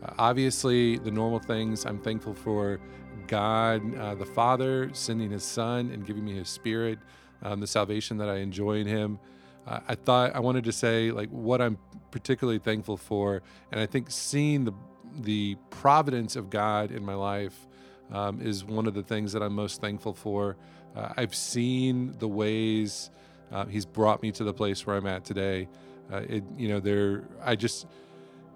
Uh, 0.03 0.13
obviously, 0.17 0.97
the 0.97 1.11
normal 1.11 1.39
things 1.39 1.85
I'm 1.85 1.99
thankful 1.99 2.33
for 2.33 2.79
God, 3.27 3.95
uh, 3.95 4.15
the 4.15 4.25
Father, 4.25 4.89
sending 4.93 5.29
His 5.29 5.43
Son 5.43 5.91
and 5.91 6.05
giving 6.05 6.25
me 6.25 6.35
His 6.35 6.49
Spirit, 6.49 6.99
um, 7.41 7.59
the 7.59 7.67
salvation 7.67 8.17
that 8.17 8.29
I 8.29 8.37
enjoy 8.37 8.77
in 8.77 8.87
Him. 8.87 9.19
Uh, 9.65 9.79
I 9.87 9.95
thought 9.95 10.35
I 10.35 10.39
wanted 10.39 10.65
to 10.65 10.71
say 10.71 11.11
like 11.11 11.29
what 11.29 11.61
I'm 11.61 11.77
particularly 12.11 12.59
thankful 12.59 12.97
for, 12.97 13.41
and 13.71 13.79
I 13.79 13.85
think 13.85 14.11
seeing 14.11 14.65
the 14.65 14.73
the 15.21 15.55
providence 15.69 16.35
of 16.35 16.49
God 16.49 16.91
in 16.91 17.05
my 17.05 17.13
life 17.13 17.67
um, 18.11 18.41
is 18.41 18.65
one 18.65 18.87
of 18.87 18.95
the 18.95 19.03
things 19.03 19.31
that 19.33 19.43
I'm 19.43 19.53
most 19.53 19.79
thankful 19.79 20.13
for. 20.13 20.57
Uh, 20.95 21.13
I've 21.15 21.35
seen 21.35 22.15
the 22.17 22.27
ways 22.27 23.11
uh, 23.51 23.65
He's 23.65 23.85
brought 23.85 24.21
me 24.21 24.31
to 24.31 24.43
the 24.43 24.53
place 24.53 24.85
where 24.85 24.95
I'm 24.95 25.05
at 25.05 25.23
today. 25.23 25.69
Uh, 26.11 26.23
it, 26.27 26.43
you 26.57 26.67
know, 26.67 26.79
there, 26.79 27.23
I 27.43 27.55
just 27.55 27.85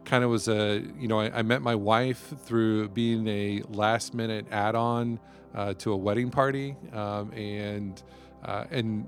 kind 0.07 0.23
of 0.23 0.29
was 0.29 0.47
a, 0.47 0.81
you 0.97 1.07
know, 1.07 1.19
I, 1.19 1.39
I, 1.39 1.41
met 1.41 1.61
my 1.61 1.75
wife 1.75 2.33
through 2.45 2.87
being 2.89 3.27
a 3.27 3.61
last 3.69 4.13
minute 4.13 4.47
add 4.51 4.73
on 4.73 5.19
uh, 5.53 5.73
to 5.79 5.91
a 5.91 5.97
wedding 5.97 6.31
party. 6.31 6.77
Um, 6.93 7.33
and, 7.33 8.01
uh, 8.43 8.63
and 8.71 9.05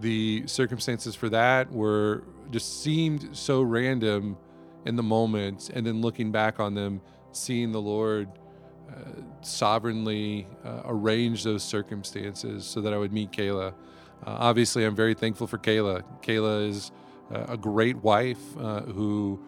the 0.00 0.42
circumstances 0.46 1.14
for 1.14 1.28
that 1.28 1.70
were 1.70 2.24
just 2.50 2.82
seemed 2.82 3.36
so 3.36 3.60
random 3.60 4.38
in 4.86 4.96
the 4.96 5.02
moment, 5.02 5.70
and 5.74 5.86
then 5.86 6.00
looking 6.00 6.32
back 6.32 6.58
on 6.58 6.74
them, 6.74 7.02
seeing 7.32 7.70
the 7.70 7.80
Lord 7.80 8.28
uh, 8.90 9.20
sovereignly 9.42 10.46
uh, 10.64 10.82
arrange 10.86 11.44
those 11.44 11.62
circumstances 11.62 12.64
so 12.64 12.80
that 12.80 12.94
I 12.94 12.98
would 12.98 13.12
meet 13.12 13.30
Kayla. 13.30 13.68
Uh, 13.68 13.72
obviously, 14.24 14.84
I'm 14.84 14.96
very 14.96 15.14
thankful 15.14 15.46
for 15.46 15.58
Kayla. 15.58 16.02
Kayla 16.22 16.68
is 16.68 16.92
uh, 17.30 17.44
a 17.48 17.56
great 17.58 17.96
wife 17.98 18.42
who 18.54 19.40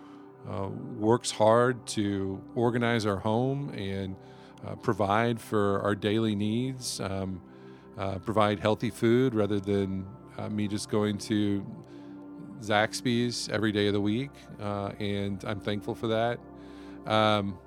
uh, 0.50 0.68
works 0.96 1.30
hard 1.30 1.86
to 1.86 2.40
organize 2.54 3.06
our 3.06 3.16
home 3.16 3.70
and 3.70 4.16
uh, 4.66 4.74
provide 4.76 5.40
for 5.40 5.80
our 5.82 5.94
daily 5.94 6.34
needs, 6.34 7.00
um, 7.00 7.40
uh, 7.98 8.18
provide 8.18 8.60
healthy 8.60 8.90
food 8.90 9.34
rather 9.34 9.60
than 9.60 10.06
uh, 10.38 10.48
me 10.48 10.68
just 10.68 10.88
going 10.88 11.18
to 11.18 11.64
Zaxby's 12.60 13.48
every 13.48 13.72
day 13.72 13.86
of 13.86 13.92
the 13.92 14.00
week. 14.00 14.30
And 14.58 15.44
I'm 15.44 15.60
thankful 15.60 15.94
for 15.94 16.08
that. 16.08 16.38
Um, 17.06 17.58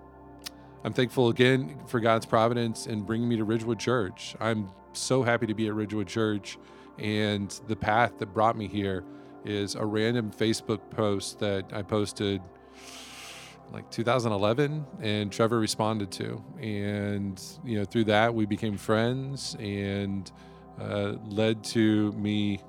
I'm 0.84 0.94
thankful 0.94 1.28
again 1.28 1.78
for 1.88 2.00
God's 2.00 2.26
providence 2.26 2.88
in 2.88 3.02
bringing 3.02 3.28
me 3.28 3.36
to 3.38 3.44
Ridgewood 3.44 3.80
Church. 3.80 4.36
I'm 4.40 4.70
so 4.94 5.24
happy 5.24 5.46
to 5.48 5.54
be 5.54 5.68
at 5.68 5.74
Ridgewood 5.74 6.08
Church, 6.08 6.58
and 6.98 7.50
the 7.68 7.76
path 7.76 8.18
that 8.20 8.34
brought 8.34 8.58
me 8.58 8.68
here 8.68 9.04
is 9.44 9.76
a 9.76 9.86
random 9.86 10.32
Facebook 10.32 10.80
post 10.90 11.40
that 11.40 11.66
I 11.74 11.82
posted 11.82 12.42
like 13.72 13.90
2011 13.92 14.86
and 15.02 15.32
Trevor 15.32 15.60
responded 15.60 16.12
to. 16.12 16.44
And 16.60 17.42
you 17.64 17.80
know 17.80 17.86
through 17.86 18.06
that 18.06 18.34
we 18.34 18.46
became 18.46 18.78
friends 18.78 19.56
and 19.60 20.32
uh, 20.80 21.16
led 21.26 21.64
to 21.64 22.12
me 22.14 22.62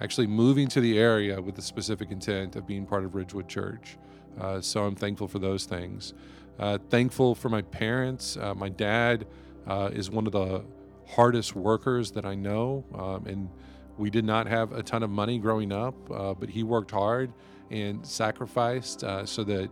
actually 0.00 0.26
moving 0.26 0.68
to 0.68 0.80
the 0.80 0.98
area 0.98 1.40
with 1.40 1.56
the 1.56 1.62
specific 1.62 2.10
intent 2.10 2.56
of 2.56 2.66
being 2.66 2.86
part 2.86 3.04
of 3.04 3.14
Ridgewood 3.14 3.48
Church. 3.48 3.96
Uh, 4.40 4.60
so 4.60 4.84
I'm 4.84 4.94
thankful 4.94 5.26
for 5.26 5.38
those 5.38 5.64
things. 5.64 6.14
Uh, 6.58 6.78
thankful 6.90 7.34
for 7.34 7.48
my 7.48 7.62
parents. 7.62 8.36
Uh, 8.36 8.54
my 8.54 8.68
dad 8.68 9.26
uh, 9.66 9.90
is 9.92 10.10
one 10.10 10.26
of 10.26 10.32
the 10.32 10.64
hardest 11.06 11.56
workers 11.56 12.12
that 12.12 12.24
I 12.24 12.34
know. 12.34 12.84
Um, 12.94 13.26
and 13.26 13.48
we 13.96 14.10
did 14.10 14.24
not 14.24 14.46
have 14.46 14.72
a 14.72 14.82
ton 14.82 15.02
of 15.02 15.10
money 15.10 15.38
growing 15.38 15.72
up, 15.72 15.94
uh, 16.10 16.34
but 16.34 16.48
he 16.48 16.62
worked 16.62 16.90
hard 16.90 17.32
and 17.70 18.06
sacrificed 18.06 19.00
so 19.24 19.44
that 19.44 19.68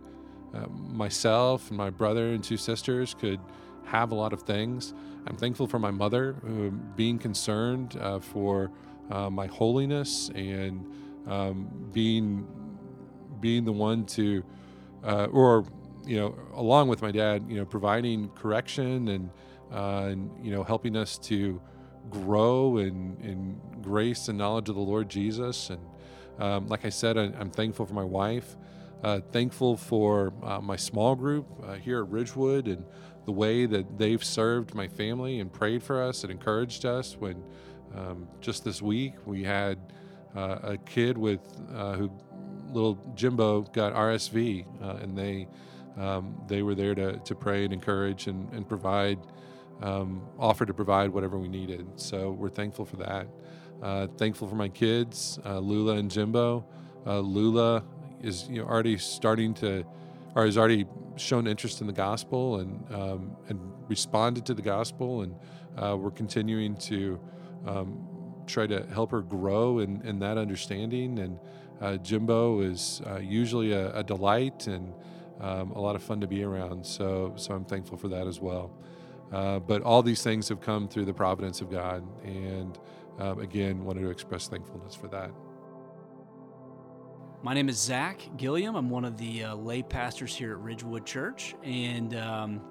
uh, 0.53 0.67
myself 0.67 1.69
and 1.69 1.77
my 1.77 1.89
brother 1.89 2.29
and 2.29 2.43
two 2.43 2.57
sisters 2.57 3.13
could 3.13 3.39
have 3.85 4.11
a 4.11 4.15
lot 4.15 4.33
of 4.33 4.41
things. 4.41 4.93
I'm 5.25 5.35
thankful 5.35 5.67
for 5.67 5.79
my 5.79 5.91
mother 5.91 6.33
being 6.95 7.19
concerned 7.19 7.97
uh, 7.99 8.19
for 8.19 8.71
uh, 9.09 9.29
my 9.29 9.47
holiness 9.47 10.29
and 10.35 10.85
um, 11.27 11.89
being 11.93 12.47
being 13.39 13.65
the 13.65 13.71
one 13.71 14.05
to, 14.05 14.43
uh, 15.03 15.25
or 15.25 15.65
you 16.05 16.17
know, 16.17 16.35
along 16.55 16.87
with 16.87 17.01
my 17.01 17.11
dad, 17.11 17.45
you 17.47 17.57
know, 17.57 17.65
providing 17.65 18.29
correction 18.29 19.09
and 19.09 19.29
and 19.71 20.31
you 20.41 20.51
know 20.51 20.63
helping 20.63 20.95
us 20.95 21.17
to 21.17 21.61
grow 22.09 22.77
in, 22.77 23.17
in 23.21 23.59
grace 23.81 24.27
and 24.27 24.37
knowledge 24.37 24.69
of 24.69 24.75
the 24.75 24.81
Lord 24.81 25.09
Jesus. 25.09 25.69
And 25.69 25.81
um, 26.39 26.67
like 26.67 26.85
I 26.85 26.89
said, 26.89 27.17
I, 27.17 27.25
am 27.39 27.49
thankful 27.49 27.85
for 27.85 27.93
my 27.93 28.03
wife, 28.03 28.55
uh, 29.03 29.19
thankful 29.31 29.77
for 29.77 30.33
uh, 30.43 30.59
my 30.59 30.75
small 30.75 31.15
group 31.15 31.45
uh, 31.63 31.73
here 31.73 32.03
at 32.03 32.09
Ridgewood 32.09 32.67
and 32.67 32.83
the 33.25 33.31
way 33.31 33.65
that 33.65 33.97
they've 33.97 34.23
served 34.23 34.73
my 34.73 34.87
family 34.87 35.39
and 35.39 35.51
prayed 35.51 35.83
for 35.83 36.01
us 36.01 36.23
and 36.23 36.31
encouraged 36.31 36.85
us. 36.85 37.15
When 37.17 37.43
um, 37.95 38.27
just 38.41 38.63
this 38.63 38.81
week 38.81 39.13
we 39.25 39.43
had 39.43 39.77
uh, 40.35 40.59
a 40.63 40.77
kid 40.77 41.17
with 41.17 41.41
uh, 41.73 41.93
who 41.93 42.11
little 42.71 42.97
Jimbo 43.15 43.61
got 43.61 43.93
RSV, 43.93 44.65
uh, 44.81 44.97
and 45.01 45.17
they 45.17 45.47
um, 45.97 46.35
they 46.47 46.61
were 46.61 46.75
there 46.75 46.93
to, 46.93 47.17
to 47.17 47.35
pray 47.35 47.63
and 47.63 47.73
encourage 47.73 48.27
and, 48.27 48.51
and 48.53 48.67
provide 48.67 49.19
um, 49.81 50.21
offered 50.39 50.67
to 50.67 50.73
provide 50.73 51.09
whatever 51.09 51.37
we 51.37 51.47
needed. 51.47 51.87
So 51.95 52.31
we're 52.31 52.49
thankful 52.49 52.85
for 52.85 52.97
that. 52.97 53.27
Thankful 54.17 54.47
for 54.47 54.55
my 54.55 54.69
kids, 54.69 55.39
Lula 55.45 55.97
and 55.97 56.09
Jimbo. 56.09 56.65
Uh, 57.07 57.19
Lula 57.19 57.85
is 58.21 58.47
you 58.49 58.61
know 58.61 58.67
already 58.67 58.97
starting 58.97 59.53
to, 59.55 59.85
or 60.35 60.45
has 60.45 60.57
already 60.57 60.85
shown 61.15 61.47
interest 61.47 61.81
in 61.81 61.87
the 61.87 61.93
gospel 61.93 62.59
and 62.59 62.93
um, 62.93 63.35
and 63.49 63.59
responded 63.87 64.45
to 64.45 64.53
the 64.53 64.61
gospel, 64.61 65.21
and 65.21 65.35
uh, 65.77 65.95
we're 65.97 66.11
continuing 66.11 66.75
to 66.75 67.19
um, 67.65 68.07
try 68.45 68.67
to 68.67 68.85
help 68.87 69.11
her 69.11 69.21
grow 69.21 69.79
in, 69.79 70.01
in 70.01 70.19
that 70.19 70.37
understanding. 70.37 71.19
And 71.19 71.39
uh, 71.81 71.97
Jimbo 71.97 72.61
is 72.61 73.01
uh, 73.05 73.19
usually 73.19 73.73
a, 73.73 73.93
a, 73.95 74.03
delight 74.03 74.67
and 74.67 74.93
um, 75.39 75.71
a 75.71 75.79
lot 75.79 75.95
of 75.95 76.01
fun 76.01 76.21
to 76.21 76.27
be 76.27 76.43
around. 76.43 76.85
So 76.85 77.33
so 77.35 77.53
I'm 77.53 77.65
thankful 77.65 77.97
for 77.97 78.07
that 78.09 78.27
as 78.27 78.39
well. 78.39 78.71
Uh, 79.31 79.59
but 79.59 79.81
all 79.81 80.01
these 80.01 80.23
things 80.23 80.47
have 80.49 80.61
come 80.61 80.87
through 80.87 81.05
the 81.05 81.13
providence 81.13 81.61
of 81.61 81.69
God. 81.69 82.03
And 82.23 82.79
um, 83.19 83.39
again, 83.39 83.83
wanted 83.83 84.01
to 84.01 84.09
express 84.09 84.47
thankfulness 84.47 84.95
for 84.95 85.07
that. 85.09 85.31
My 87.47 87.53
name 87.53 87.69
is 87.69 87.77
Zach 87.77 88.19
Gilliam. 88.35 88.75
I'm 88.75 88.89
one 88.89 89.05
of 89.05 89.17
the 89.17 89.45
uh, 89.45 89.55
lay 89.55 89.81
pastors 89.81 90.35
here 90.35 90.51
at 90.51 90.59
Ridgewood 90.59 91.05
Church. 91.05 91.55
And 91.63 92.13
um, 92.13 92.61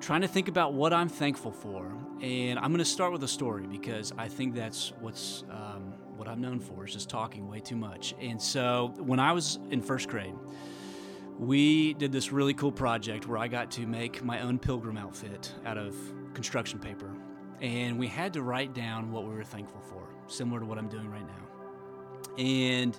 trying 0.00 0.22
to 0.22 0.26
think 0.26 0.48
about 0.48 0.72
what 0.72 0.94
I'm 0.94 1.10
thankful 1.10 1.52
for. 1.52 1.92
And 2.22 2.58
I'm 2.58 2.68
going 2.68 2.78
to 2.78 2.84
start 2.86 3.12
with 3.12 3.22
a 3.24 3.28
story 3.28 3.66
because 3.66 4.10
I 4.16 4.26
think 4.26 4.54
that's 4.54 4.94
what's 5.00 5.44
um, 5.50 5.92
what 6.16 6.28
I'm 6.28 6.40
known 6.40 6.60
for 6.60 6.86
is 6.86 6.94
just 6.94 7.10
talking 7.10 7.46
way 7.46 7.60
too 7.60 7.76
much. 7.76 8.14
And 8.22 8.40
so 8.40 8.94
when 8.96 9.20
I 9.20 9.32
was 9.32 9.58
in 9.68 9.82
first 9.82 10.08
grade, 10.08 10.34
we 11.38 11.92
did 11.92 12.10
this 12.10 12.32
really 12.32 12.54
cool 12.54 12.72
project 12.72 13.28
where 13.28 13.36
I 13.36 13.48
got 13.48 13.70
to 13.72 13.86
make 13.86 14.24
my 14.24 14.40
own 14.40 14.58
pilgrim 14.58 14.96
outfit 14.96 15.52
out 15.66 15.76
of 15.76 15.94
construction 16.32 16.78
paper. 16.78 17.10
And 17.60 17.98
we 17.98 18.06
had 18.06 18.32
to 18.32 18.40
write 18.40 18.72
down 18.72 19.12
what 19.12 19.24
we 19.24 19.34
were 19.34 19.44
thankful 19.44 19.82
for, 19.82 20.08
similar 20.26 20.60
to 20.60 20.64
what 20.64 20.78
I'm 20.78 20.88
doing 20.88 21.10
right 21.10 21.26
now. 21.26 22.42
And 22.42 22.98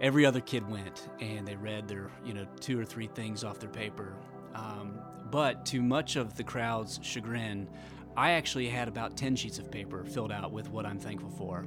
every 0.00 0.24
other 0.24 0.40
kid 0.40 0.68
went 0.70 1.08
and 1.20 1.46
they 1.46 1.56
read 1.56 1.88
their, 1.88 2.10
you 2.24 2.34
know, 2.34 2.46
two 2.60 2.78
or 2.78 2.84
three 2.84 3.06
things 3.06 3.44
off 3.44 3.58
their 3.58 3.70
paper. 3.70 4.14
Um, 4.54 4.98
but 5.30 5.64
to 5.66 5.82
much 5.82 6.16
of 6.16 6.36
the 6.36 6.42
crowd's 6.42 6.98
chagrin, 7.02 7.68
I 8.16 8.32
actually 8.32 8.68
had 8.68 8.88
about 8.88 9.16
10 9.16 9.36
sheets 9.36 9.58
of 9.58 9.70
paper 9.70 10.04
filled 10.04 10.32
out 10.32 10.50
with 10.52 10.68
what 10.70 10.84
I'm 10.84 10.98
thankful 10.98 11.30
for 11.30 11.64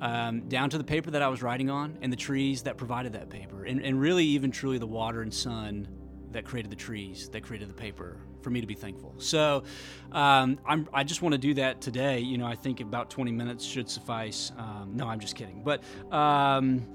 um, 0.00 0.48
down 0.48 0.70
to 0.70 0.78
the 0.78 0.84
paper 0.84 1.10
that 1.10 1.22
I 1.22 1.28
was 1.28 1.42
writing 1.42 1.70
on 1.70 1.98
and 2.00 2.12
the 2.12 2.16
trees 2.16 2.62
that 2.62 2.76
provided 2.76 3.12
that 3.12 3.28
paper, 3.28 3.64
and, 3.64 3.82
and 3.84 4.00
really, 4.00 4.24
even 4.24 4.50
truly, 4.50 4.78
the 4.78 4.86
water 4.86 5.22
and 5.22 5.32
sun 5.32 5.88
that 6.32 6.44
created 6.44 6.70
the 6.70 6.76
trees, 6.76 7.28
that 7.30 7.42
created 7.42 7.68
the 7.68 7.74
paper, 7.74 8.16
for 8.40 8.50
me 8.50 8.60
to 8.60 8.66
be 8.66 8.74
thankful. 8.74 9.14
So 9.18 9.64
um, 10.12 10.58
i 10.94 11.04
just 11.04 11.22
want 11.22 11.32
to 11.34 11.38
do 11.38 11.54
that 11.54 11.80
today. 11.80 12.20
You 12.20 12.38
know, 12.38 12.46
I 12.46 12.54
think 12.54 12.80
about 12.80 13.10
20 13.10 13.32
minutes 13.32 13.64
should 13.64 13.90
suffice. 13.90 14.52
Um, 14.56 14.92
no, 14.94 15.08
I'm 15.08 15.20
just 15.20 15.34
kidding. 15.34 15.62
But 15.62 15.82
um, 16.10 16.86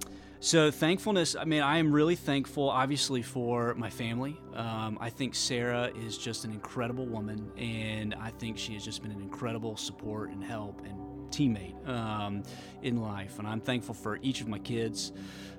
so 0.45 0.69
thankfulness, 0.69 1.35
I 1.35 1.43
mean, 1.43 1.63
I 1.63 1.79
am 1.79 1.91
really 1.91 2.15
thankful, 2.15 2.69
obviously, 2.69 3.23
for 3.23 3.73
my 3.73 3.89
family. 3.89 4.39
Um, 4.53 4.95
I 5.01 5.09
think 5.09 5.33
Sarah 5.33 5.91
is 6.05 6.19
just 6.19 6.45
an 6.45 6.51
incredible 6.51 7.07
woman, 7.07 7.51
and 7.57 8.13
I 8.13 8.29
think 8.29 8.59
she 8.59 8.75
has 8.75 8.85
just 8.85 9.01
been 9.01 9.11
an 9.11 9.21
incredible 9.21 9.75
support 9.75 10.29
and 10.29 10.43
help 10.43 10.85
and 10.85 10.99
teammate 11.31 11.89
um, 11.89 12.43
in 12.83 13.01
life. 13.01 13.39
And 13.39 13.47
I'm 13.47 13.59
thankful 13.59 13.95
for 13.95 14.19
each 14.21 14.39
of 14.41 14.47
my 14.47 14.59
kids. 14.59 15.13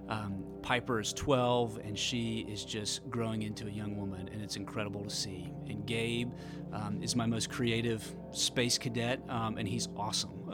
Um, 0.08 0.44
Piper 0.62 1.00
is 1.00 1.12
12, 1.12 1.78
and 1.78 1.98
she 1.98 2.46
is 2.48 2.64
just 2.64 3.10
growing 3.10 3.42
into 3.42 3.66
a 3.66 3.70
young 3.70 3.96
woman, 3.96 4.30
and 4.32 4.40
it's 4.40 4.54
incredible 4.54 5.02
to 5.02 5.10
see. 5.10 5.52
And 5.68 5.84
Gabe 5.84 6.32
um, 6.72 7.02
is 7.02 7.16
my 7.16 7.26
most 7.26 7.50
creative 7.50 8.14
space 8.30 8.78
cadet, 8.78 9.20
um, 9.28 9.58
and 9.58 9.66
he's 9.66 9.88
awesome. 9.96 10.48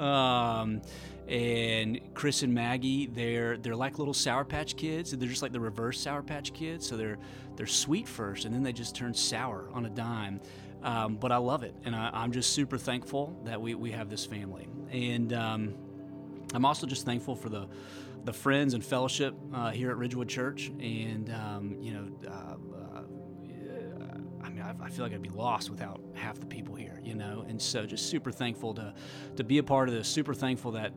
And 1.29 2.01
Chris 2.15 2.43
and 2.43 2.53
Maggie, 2.53 3.07
they're 3.07 3.57
they're 3.57 3.77
like 3.77 3.99
little 3.99 4.15
Sour 4.15 4.45
Patch 4.45 4.77
Kids. 4.77 5.17
They're 5.17 5.29
just 5.29 5.43
like 5.43 5.53
the 5.53 5.61
reverse 5.61 6.01
Sour 6.01 6.23
Patch 6.23 6.53
Kids. 6.53 6.87
So 6.87 6.97
they're 6.97 7.19
they're 7.57 7.67
sweet 7.67 8.09
first, 8.09 8.45
and 8.45 8.55
then 8.55 8.63
they 8.63 8.73
just 8.73 8.95
turn 8.95 9.15
sour 9.15 9.69
on 9.73 9.87
a 9.87 9.91
dime. 9.91 10.41
Um, 10.83 11.15
but 11.15 11.31
I 11.31 11.37
love 11.37 11.63
it, 11.63 11.75
and 11.85 11.95
I, 11.95 12.25
am 12.25 12.33
just 12.33 12.53
super 12.53 12.77
thankful 12.77 13.39
that 13.45 13.61
we, 13.61 13.77
we 13.77 13.93
have 13.93 14.11
this 14.11 14.27
family. 14.27 14.67
And 14.91 15.33
um, 15.33 15.75
I'm 16.55 16.65
also 16.65 16.87
just 16.87 17.05
thankful 17.05 17.37
for 17.37 17.49
the 17.49 17.69
the 18.25 18.33
friends 18.33 18.75
and 18.75 18.85
fellowship 18.85 19.35
uh, 19.53 19.71
here 19.71 19.91
at 19.91 19.97
Ridgewood 19.97 20.29
Church. 20.29 20.73
And 20.81 21.33
um, 21.33 21.77
you 21.81 21.93
know, 21.95 22.09
uh, 22.29 22.57
I 24.63 24.75
I, 24.85 24.89
feel 24.89 25.05
like 25.05 25.13
I'd 25.13 25.23
be 25.23 25.29
lost 25.31 25.71
without 25.71 26.01
half 26.15 26.39
the 26.39 26.47
people 26.47 26.75
here. 26.75 27.01
You 27.03 27.15
know, 27.15 27.45
and 27.49 27.61
so 27.61 27.85
just 27.87 28.09
super 28.09 28.31
thankful 28.31 28.75
to 28.75 28.95
to 29.37 29.45
be 29.45 29.59
a 29.59 29.63
part 29.63 29.89
of 29.89 29.95
this. 29.95 30.09
Super 30.09 30.35
thankful 30.35 30.73
that 30.73 30.93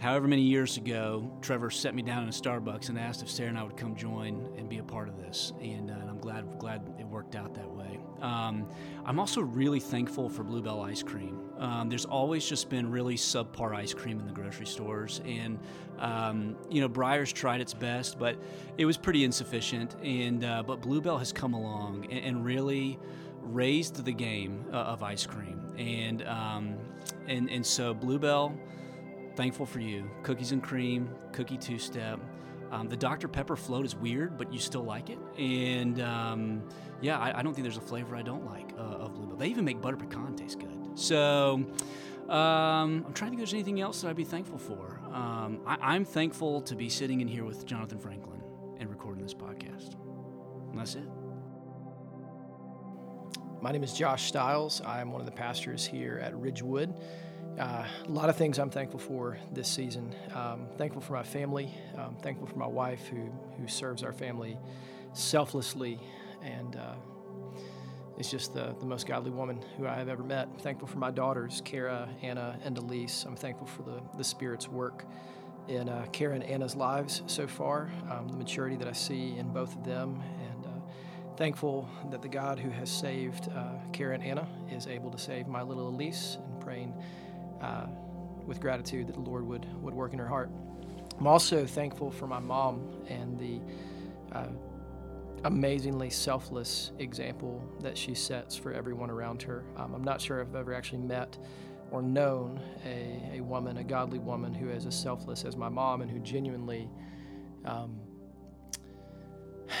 however 0.00 0.26
many 0.26 0.42
years 0.42 0.76
ago, 0.76 1.30
Trevor 1.40 1.70
set 1.70 1.94
me 1.94 2.02
down 2.02 2.22
in 2.22 2.28
a 2.28 2.32
Starbucks 2.32 2.88
and 2.88 2.98
asked 2.98 3.22
if 3.22 3.30
Sarah 3.30 3.50
and 3.50 3.58
I 3.58 3.62
would 3.62 3.76
come 3.76 3.94
join 3.94 4.48
and 4.56 4.68
be 4.68 4.78
a 4.78 4.82
part 4.82 5.08
of 5.08 5.16
this, 5.16 5.52
and, 5.60 5.90
uh, 5.90 5.94
and 5.94 6.10
I'm 6.10 6.18
glad 6.18 6.58
glad 6.58 6.82
it 6.98 7.06
worked 7.06 7.34
out 7.34 7.54
that 7.54 7.70
way. 7.70 8.00
Um, 8.20 8.68
I'm 9.04 9.18
also 9.18 9.40
really 9.40 9.80
thankful 9.80 10.28
for 10.28 10.44
Bluebell 10.44 10.80
ice 10.80 11.02
cream. 11.02 11.40
Um, 11.58 11.88
there's 11.88 12.04
always 12.04 12.46
just 12.46 12.70
been 12.70 12.90
really 12.90 13.16
subpar 13.16 13.74
ice 13.74 13.92
cream 13.92 14.18
in 14.18 14.26
the 14.26 14.32
grocery 14.32 14.66
stores, 14.66 15.20
and 15.24 15.58
um, 15.98 16.56
you 16.70 16.80
know 16.80 16.88
Breyers 16.88 17.32
tried 17.32 17.60
its 17.60 17.74
best, 17.74 18.18
but 18.18 18.36
it 18.78 18.86
was 18.86 18.96
pretty 18.96 19.24
insufficient. 19.24 19.96
And 20.02 20.44
uh, 20.44 20.62
but 20.62 20.80
Bluebell 20.80 21.18
has 21.18 21.32
come 21.32 21.54
along 21.54 22.06
and, 22.10 22.24
and 22.24 22.44
really 22.44 22.98
raised 23.40 24.04
the 24.04 24.12
game 24.12 24.64
uh, 24.72 24.76
of 24.76 25.02
ice 25.02 25.26
cream, 25.26 25.60
and 25.76 26.22
um, 26.26 26.76
and 27.26 27.50
and 27.50 27.64
so 27.64 27.92
Bluebell 27.92 28.56
thankful 29.36 29.66
for 29.66 29.80
you. 29.80 30.10
Cookies 30.22 30.52
and 30.52 30.62
cream, 30.62 31.08
cookie 31.32 31.56
two 31.56 31.78
step. 31.78 32.20
Um, 32.70 32.88
the 32.88 32.96
Dr. 32.96 33.28
Pepper 33.28 33.54
float 33.54 33.84
is 33.84 33.94
weird, 33.94 34.38
but 34.38 34.50
you 34.50 34.58
still 34.58 34.82
like 34.82 35.10
it. 35.10 35.18
And 35.38 36.00
um, 36.00 36.62
yeah, 37.02 37.18
I, 37.18 37.38
I, 37.38 37.42
don't 37.42 37.52
think 37.52 37.64
there's 37.64 37.76
a 37.76 37.82
flavor 37.82 38.16
I 38.16 38.22
don't 38.22 38.46
like 38.46 38.72
uh, 38.78 39.04
of 39.04 39.14
Bluebell. 39.14 39.36
They 39.36 39.48
even 39.48 39.66
make 39.66 39.82
butter 39.82 39.98
pecan 39.98 40.34
taste 40.36 40.58
good. 40.58 40.98
So 40.98 41.66
um, 42.30 43.04
I'm 43.06 43.12
trying 43.12 43.12
to 43.12 43.24
think 43.24 43.32
if 43.34 43.38
there's 43.38 43.52
anything 43.52 43.82
else 43.82 44.00
that 44.00 44.08
I'd 44.08 44.16
be 44.16 44.24
thankful 44.24 44.56
for. 44.56 45.00
Um, 45.12 45.60
I, 45.66 45.94
am 45.94 46.06
thankful 46.06 46.62
to 46.62 46.74
be 46.74 46.88
sitting 46.88 47.20
in 47.20 47.28
here 47.28 47.44
with 47.44 47.66
Jonathan 47.66 47.98
Franklin 47.98 48.40
and 48.78 48.88
recording 48.88 49.22
this 49.22 49.34
podcast. 49.34 49.96
And 50.70 50.78
that's 50.78 50.94
it. 50.94 51.08
My 53.60 53.70
name 53.70 53.84
is 53.84 53.92
Josh 53.92 54.28
Stiles. 54.28 54.80
I'm 54.86 55.12
one 55.12 55.20
of 55.20 55.26
the 55.26 55.32
pastors 55.32 55.84
here 55.84 56.18
at 56.22 56.34
Ridgewood. 56.34 56.94
Uh, 57.58 57.86
a 58.06 58.10
lot 58.10 58.30
of 58.30 58.36
things 58.36 58.58
I'm 58.58 58.70
thankful 58.70 58.98
for 58.98 59.36
this 59.52 59.68
season. 59.68 60.14
Um, 60.34 60.66
thankful 60.78 61.02
for 61.02 61.12
my 61.12 61.22
family. 61.22 61.72
Um, 61.98 62.16
thankful 62.22 62.46
for 62.46 62.56
my 62.56 62.66
wife 62.66 63.06
who 63.08 63.30
who 63.58 63.68
serves 63.68 64.02
our 64.02 64.12
family 64.12 64.58
selflessly, 65.12 66.00
and 66.42 66.76
uh, 66.76 66.94
is 68.18 68.30
just 68.30 68.54
the, 68.54 68.74
the 68.80 68.86
most 68.86 69.06
godly 69.06 69.30
woman 69.30 69.62
who 69.76 69.86
I 69.86 69.94
have 69.94 70.08
ever 70.08 70.22
met. 70.22 70.48
Thankful 70.62 70.88
for 70.88 70.98
my 70.98 71.10
daughters, 71.10 71.60
Kara, 71.64 72.08
Anna, 72.22 72.58
and 72.64 72.78
Elise. 72.78 73.24
I'm 73.26 73.36
thankful 73.36 73.66
for 73.66 73.82
the 73.82 74.00
the 74.16 74.24
Spirit's 74.24 74.68
work 74.68 75.04
in 75.68 75.90
uh, 75.90 76.06
Kara 76.10 76.34
and 76.34 76.44
Anna's 76.44 76.74
lives 76.74 77.22
so 77.26 77.46
far. 77.46 77.90
Um, 78.10 78.28
the 78.28 78.36
maturity 78.36 78.76
that 78.76 78.88
I 78.88 78.92
see 78.92 79.36
in 79.36 79.52
both 79.52 79.76
of 79.76 79.84
them, 79.84 80.22
and 80.48 80.52
thankful 81.36 81.88
that 82.10 82.22
the 82.22 82.28
God 82.28 82.58
who 82.58 82.70
has 82.70 82.90
saved 82.90 83.48
uh, 83.48 83.74
and 84.00 84.22
Anna 84.22 84.46
is 84.70 84.86
able 84.86 85.10
to 85.10 85.18
save 85.18 85.46
my 85.46 85.62
little 85.62 85.88
Elise 85.88 86.38
and 86.44 86.60
praying 86.60 86.94
uh, 87.62 87.86
with 88.46 88.60
gratitude 88.60 89.06
that 89.06 89.14
the 89.14 89.20
Lord 89.20 89.46
would, 89.46 89.66
would 89.82 89.94
work 89.94 90.12
in 90.12 90.18
her 90.18 90.26
heart. 90.26 90.50
I'm 91.18 91.26
also 91.26 91.64
thankful 91.64 92.10
for 92.10 92.26
my 92.26 92.40
mom 92.40 92.88
and 93.08 93.38
the 93.38 93.60
uh, 94.36 94.48
amazingly 95.44 96.10
selfless 96.10 96.92
example 96.98 97.62
that 97.80 97.96
she 97.96 98.14
sets 98.14 98.56
for 98.56 98.72
everyone 98.72 99.10
around 99.10 99.42
her. 99.42 99.64
Um, 99.76 99.94
I'm 99.94 100.04
not 100.04 100.20
sure 100.20 100.40
I've 100.40 100.54
ever 100.54 100.74
actually 100.74 101.02
met 101.02 101.38
or 101.90 102.02
known 102.02 102.60
a, 102.84 103.36
a 103.36 103.40
woman, 103.40 103.76
a 103.76 103.84
godly 103.84 104.18
woman, 104.18 104.54
who 104.54 104.70
is 104.70 104.86
as 104.86 104.98
selfless 104.98 105.44
as 105.44 105.56
my 105.56 105.68
mom 105.68 106.00
and 106.00 106.10
who 106.10 106.18
genuinely 106.20 106.88
um, 107.64 108.00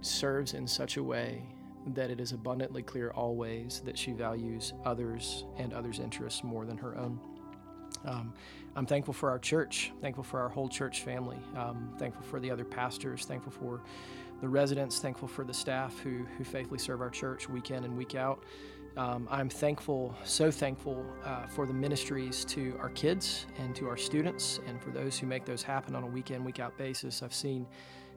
serves 0.00 0.54
in 0.54 0.66
such 0.66 0.96
a 0.96 1.02
way 1.02 1.42
that 1.86 2.10
it 2.10 2.20
is 2.20 2.32
abundantly 2.32 2.82
clear 2.82 3.10
always 3.10 3.80
that 3.84 3.96
she 3.96 4.12
values 4.12 4.72
others 4.84 5.44
and 5.56 5.72
others' 5.72 5.98
interests 6.00 6.44
more 6.44 6.64
than 6.64 6.76
her 6.76 6.96
own. 6.96 7.20
Um, 8.04 8.32
I'm 8.76 8.86
thankful 8.86 9.14
for 9.14 9.30
our 9.30 9.38
church, 9.38 9.92
thankful 10.00 10.24
for 10.24 10.40
our 10.40 10.48
whole 10.48 10.68
church 10.68 11.02
family, 11.02 11.38
um, 11.56 11.92
thankful 11.98 12.22
for 12.22 12.38
the 12.38 12.50
other 12.50 12.64
pastors, 12.64 13.24
thankful 13.24 13.52
for 13.52 13.80
the 14.40 14.48
residents, 14.48 15.00
thankful 15.00 15.26
for 15.26 15.44
the 15.44 15.54
staff 15.54 15.98
who, 16.00 16.24
who 16.36 16.44
faithfully 16.44 16.78
serve 16.78 17.00
our 17.00 17.10
church 17.10 17.48
week 17.48 17.70
in 17.70 17.84
and 17.84 17.96
week 17.96 18.14
out. 18.14 18.44
Um, 18.96 19.28
I'm 19.30 19.48
thankful, 19.48 20.14
so 20.24 20.50
thankful 20.50 21.04
uh, 21.24 21.46
for 21.46 21.66
the 21.66 21.72
ministries 21.72 22.44
to 22.46 22.76
our 22.80 22.88
kids 22.90 23.46
and 23.58 23.74
to 23.76 23.88
our 23.88 23.96
students 23.96 24.60
and 24.66 24.80
for 24.82 24.90
those 24.90 25.18
who 25.18 25.26
make 25.26 25.44
those 25.44 25.62
happen 25.62 25.94
on 25.94 26.02
a 26.02 26.06
week 26.06 26.30
in, 26.30 26.44
week 26.44 26.58
out 26.58 26.76
basis. 26.76 27.22
I've 27.22 27.34
seen 27.34 27.66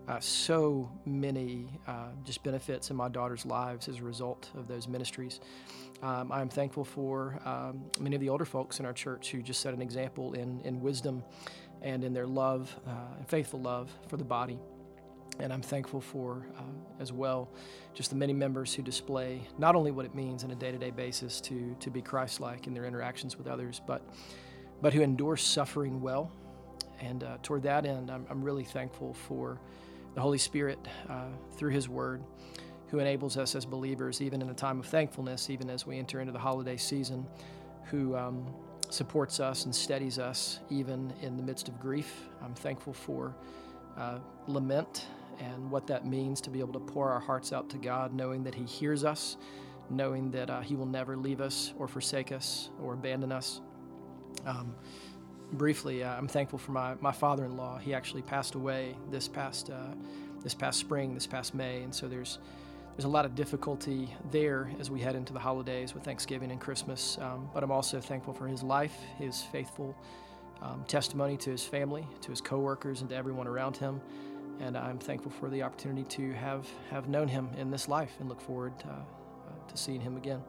uh, 0.07 0.19
so 0.19 0.89
many 1.05 1.67
uh, 1.87 2.07
just 2.23 2.43
benefits 2.43 2.89
in 2.89 2.95
my 2.95 3.07
daughter's 3.07 3.45
lives 3.45 3.87
as 3.87 3.99
a 3.99 4.03
result 4.03 4.49
of 4.55 4.67
those 4.67 4.87
ministries. 4.87 5.39
Um, 6.01 6.31
I'm 6.31 6.49
thankful 6.49 6.83
for 6.83 7.39
um, 7.45 7.83
many 7.99 8.15
of 8.15 8.21
the 8.21 8.29
older 8.29 8.45
folks 8.45 8.79
in 8.79 8.85
our 8.85 8.93
church 8.93 9.31
who 9.31 9.41
just 9.41 9.61
set 9.61 9.73
an 9.73 9.81
example 9.81 10.33
in, 10.33 10.59
in 10.61 10.81
wisdom 10.81 11.23
and 11.81 12.03
in 12.03 12.13
their 12.13 12.27
love 12.27 12.75
uh, 12.87 13.17
and 13.17 13.27
faithful 13.27 13.61
love 13.61 13.91
for 14.07 14.17
the 14.17 14.23
body. 14.23 14.57
And 15.39 15.53
I'm 15.53 15.61
thankful 15.61 16.01
for, 16.01 16.45
uh, 16.57 16.61
as 16.99 17.13
well, 17.13 17.49
just 17.93 18.09
the 18.09 18.15
many 18.15 18.33
members 18.33 18.73
who 18.73 18.81
display 18.83 19.47
not 19.57 19.75
only 19.75 19.91
what 19.91 20.05
it 20.05 20.13
means 20.13 20.43
on 20.43 20.51
a 20.51 20.55
day 20.55 20.71
to 20.71 20.77
day 20.77 20.91
basis 20.91 21.39
to, 21.41 21.75
to 21.79 21.89
be 21.89 22.01
Christ 22.01 22.39
like 22.39 22.67
in 22.67 22.73
their 22.73 22.85
interactions 22.85 23.37
with 23.37 23.47
others, 23.47 23.81
but, 23.85 24.01
but 24.81 24.93
who 24.93 25.01
endure 25.01 25.37
suffering 25.37 26.01
well. 26.01 26.31
And 26.99 27.23
uh, 27.23 27.37
toward 27.41 27.63
that 27.63 27.85
end, 27.85 28.11
I'm, 28.11 28.25
I'm 28.29 28.43
really 28.43 28.63
thankful 28.63 29.13
for 29.13 29.59
the 30.13 30.21
Holy 30.21 30.37
Spirit 30.37 30.79
uh, 31.09 31.25
through 31.57 31.71
His 31.71 31.87
Word, 31.87 32.23
who 32.87 32.99
enables 32.99 33.37
us 33.37 33.55
as 33.55 33.65
believers, 33.65 34.21
even 34.21 34.41
in 34.41 34.49
a 34.49 34.53
time 34.53 34.79
of 34.79 34.85
thankfulness, 34.85 35.49
even 35.49 35.69
as 35.69 35.85
we 35.85 35.97
enter 35.97 36.19
into 36.19 36.33
the 36.33 36.39
holiday 36.39 36.77
season, 36.77 37.25
who 37.85 38.15
um, 38.15 38.45
supports 38.89 39.39
us 39.39 39.65
and 39.65 39.73
steadies 39.73 40.19
us 40.19 40.59
even 40.69 41.13
in 41.21 41.37
the 41.37 41.43
midst 41.43 41.69
of 41.69 41.79
grief. 41.79 42.27
I'm 42.43 42.53
thankful 42.53 42.93
for 42.93 43.35
uh, 43.97 44.19
lament 44.47 45.07
and 45.39 45.71
what 45.71 45.87
that 45.87 46.05
means 46.05 46.41
to 46.41 46.49
be 46.49 46.59
able 46.59 46.73
to 46.73 46.79
pour 46.79 47.09
our 47.09 47.19
hearts 47.19 47.53
out 47.53 47.69
to 47.69 47.77
God, 47.77 48.13
knowing 48.13 48.43
that 48.43 48.53
He 48.53 48.63
hears 48.63 49.03
us, 49.03 49.37
knowing 49.89 50.31
that 50.31 50.49
uh, 50.49 50.61
He 50.61 50.75
will 50.75 50.85
never 50.85 51.17
leave 51.17 51.41
us 51.41 51.73
or 51.77 51.87
forsake 51.87 52.31
us 52.31 52.69
or 52.81 52.93
abandon 52.93 53.31
us. 53.31 53.61
Um, 54.45 54.75
briefly, 55.53 56.03
uh, 56.03 56.15
I'm 56.15 56.27
thankful 56.27 56.59
for 56.59 56.71
my, 56.71 56.95
my 57.01 57.11
father-in-law. 57.11 57.79
He 57.79 57.93
actually 57.93 58.21
passed 58.21 58.55
away 58.55 58.95
this 59.09 59.27
past 59.27 59.69
uh, 59.69 59.93
this 60.43 60.53
past 60.55 60.79
spring, 60.79 61.13
this 61.13 61.27
past 61.27 61.53
May, 61.53 61.83
and 61.83 61.93
so 61.93 62.07
there's 62.07 62.39
there's 62.95 63.05
a 63.05 63.09
lot 63.09 63.25
of 63.25 63.35
difficulty 63.35 64.13
there 64.31 64.69
as 64.79 64.91
we 64.91 64.99
head 64.99 65.15
into 65.15 65.33
the 65.33 65.39
holidays 65.39 65.93
with 65.93 66.03
Thanksgiving 66.03 66.51
and 66.51 66.59
Christmas. 66.59 67.17
Um, 67.21 67.49
but 67.53 67.63
I'm 67.63 67.71
also 67.71 68.01
thankful 68.01 68.33
for 68.33 68.47
his 68.47 68.63
life, 68.63 68.95
his 69.17 69.41
faithful 69.41 69.95
um, 70.61 70.83
testimony 70.87 71.37
to 71.37 71.51
his 71.51 71.63
family, 71.63 72.05
to 72.21 72.31
his 72.31 72.41
coworkers, 72.41 73.01
and 73.01 73.09
to 73.09 73.15
everyone 73.15 73.47
around 73.47 73.77
him. 73.77 74.01
And 74.59 74.77
I'm 74.77 74.99
thankful 74.99 75.31
for 75.31 75.49
the 75.49 75.63
opportunity 75.63 76.03
to 76.03 76.33
have 76.33 76.67
have 76.89 77.07
known 77.07 77.27
him 77.27 77.49
in 77.57 77.71
this 77.71 77.87
life 77.87 78.11
and 78.19 78.27
look 78.27 78.41
forward 78.41 78.77
to, 78.79 78.87
uh, 78.87 79.69
to 79.69 79.77
seeing 79.77 80.01
him 80.01 80.17
again. 80.17 80.41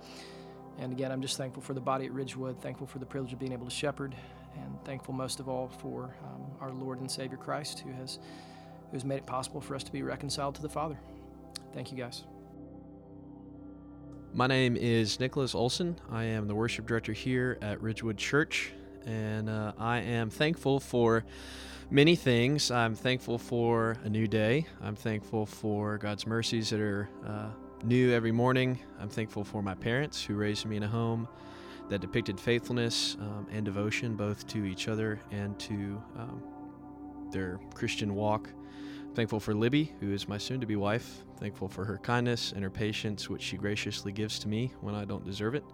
And 0.78 0.92
again, 0.92 1.12
I'm 1.12 1.22
just 1.22 1.36
thankful 1.36 1.62
for 1.62 1.74
the 1.74 1.80
body 1.80 2.06
at 2.06 2.12
Ridgewood, 2.12 2.60
thankful 2.60 2.86
for 2.86 2.98
the 2.98 3.06
privilege 3.06 3.32
of 3.32 3.38
being 3.38 3.52
able 3.52 3.66
to 3.66 3.70
shepherd, 3.70 4.14
and 4.56 4.84
thankful 4.84 5.14
most 5.14 5.40
of 5.40 5.48
all 5.48 5.68
for 5.68 6.14
um, 6.24 6.42
our 6.60 6.70
Lord 6.70 7.00
and 7.00 7.10
Savior 7.10 7.36
Christ, 7.36 7.80
who 7.80 7.92
has 7.92 8.18
who 8.90 8.96
has 8.96 9.04
made 9.04 9.16
it 9.16 9.26
possible 9.26 9.60
for 9.60 9.74
us 9.74 9.82
to 9.84 9.92
be 9.92 10.02
reconciled 10.02 10.54
to 10.56 10.62
the 10.62 10.68
Father. 10.68 10.98
Thank 11.72 11.90
you, 11.90 11.96
guys. 11.96 12.24
My 14.34 14.46
name 14.46 14.76
is 14.76 15.20
Nicholas 15.20 15.54
Olson. 15.54 15.96
I 16.10 16.24
am 16.24 16.46
the 16.46 16.54
worship 16.54 16.86
director 16.86 17.12
here 17.12 17.58
at 17.62 17.82
Ridgewood 17.82 18.16
Church, 18.16 18.72
and 19.06 19.48
uh, 19.48 19.72
I 19.78 19.98
am 19.98 20.30
thankful 20.30 20.80
for 20.80 21.24
many 21.90 22.16
things. 22.16 22.70
I'm 22.70 22.94
thankful 22.94 23.38
for 23.38 23.98
a 24.04 24.08
new 24.08 24.26
day. 24.26 24.66
I'm 24.82 24.96
thankful 24.96 25.44
for 25.44 25.98
God's 25.98 26.26
mercies 26.26 26.70
that 26.70 26.80
are 26.80 27.08
uh, 27.26 27.48
new 27.84 28.12
every 28.12 28.32
morning. 28.32 28.78
I'm 29.00 29.10
thankful 29.10 29.44
for 29.44 29.62
my 29.62 29.74
parents 29.74 30.22
who 30.22 30.34
raised 30.34 30.64
me 30.66 30.76
in 30.76 30.82
a 30.82 30.88
home 30.88 31.28
that 31.88 32.00
depicted 32.00 32.38
faithfulness 32.38 33.16
um, 33.20 33.46
and 33.50 33.64
devotion 33.64 34.16
both 34.16 34.46
to 34.48 34.64
each 34.64 34.88
other 34.88 35.20
and 35.30 35.58
to 35.58 36.02
um, 36.16 36.42
their 37.30 37.58
Christian 37.74 38.14
walk. 38.14 38.48
Thankful 39.14 39.40
for 39.40 39.54
Libby, 39.54 39.92
who 40.00 40.12
is 40.12 40.26
my 40.26 40.38
soon 40.38 40.60
to 40.60 40.66
be 40.66 40.76
wife. 40.76 41.24
Thankful 41.38 41.68
for 41.68 41.84
her 41.84 41.98
kindness 41.98 42.52
and 42.52 42.62
her 42.62 42.70
patience, 42.70 43.28
which 43.28 43.42
she 43.42 43.56
graciously 43.56 44.12
gives 44.12 44.38
to 44.38 44.48
me 44.48 44.72
when 44.80 44.94
I 44.94 45.04
don't 45.04 45.24
deserve 45.24 45.54
it. 45.54 45.64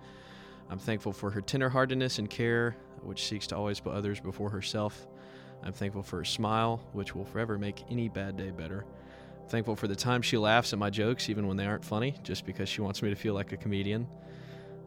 I'm 0.70 0.78
thankful 0.78 1.12
for 1.12 1.30
her 1.30 1.40
tenderheartedness 1.40 2.18
and 2.18 2.28
care, 2.28 2.76
which 3.02 3.26
seeks 3.26 3.46
to 3.48 3.56
always 3.56 3.80
put 3.80 3.92
others 3.92 4.20
before 4.20 4.50
herself. 4.50 5.06
I'm 5.62 5.72
thankful 5.72 6.02
for 6.02 6.18
her 6.18 6.24
smile, 6.24 6.80
which 6.92 7.14
will 7.14 7.24
forever 7.24 7.58
make 7.58 7.84
any 7.90 8.08
bad 8.08 8.36
day 8.36 8.50
better. 8.50 8.84
Thankful 9.48 9.76
for 9.76 9.88
the 9.88 9.96
time 9.96 10.20
she 10.20 10.36
laughs 10.36 10.72
at 10.72 10.78
my 10.78 10.90
jokes, 10.90 11.30
even 11.30 11.46
when 11.46 11.56
they 11.56 11.66
aren't 11.66 11.84
funny, 11.84 12.14
just 12.22 12.44
because 12.44 12.68
she 12.68 12.80
wants 12.80 13.02
me 13.02 13.08
to 13.10 13.16
feel 13.16 13.34
like 13.34 13.52
a 13.52 13.56
comedian. 13.56 14.06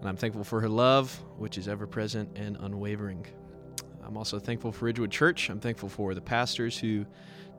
And 0.01 0.09
I'm 0.09 0.17
thankful 0.17 0.43
for 0.43 0.59
her 0.59 0.67
love, 0.67 1.13
which 1.37 1.59
is 1.59 1.67
ever 1.67 1.85
present 1.85 2.35
and 2.35 2.57
unwavering. 2.59 3.27
I'm 4.03 4.17
also 4.17 4.39
thankful 4.39 4.71
for 4.71 4.85
Ridgewood 4.85 5.11
Church. 5.11 5.47
I'm 5.49 5.59
thankful 5.59 5.89
for 5.89 6.15
the 6.15 6.21
pastors 6.21 6.75
who 6.75 7.05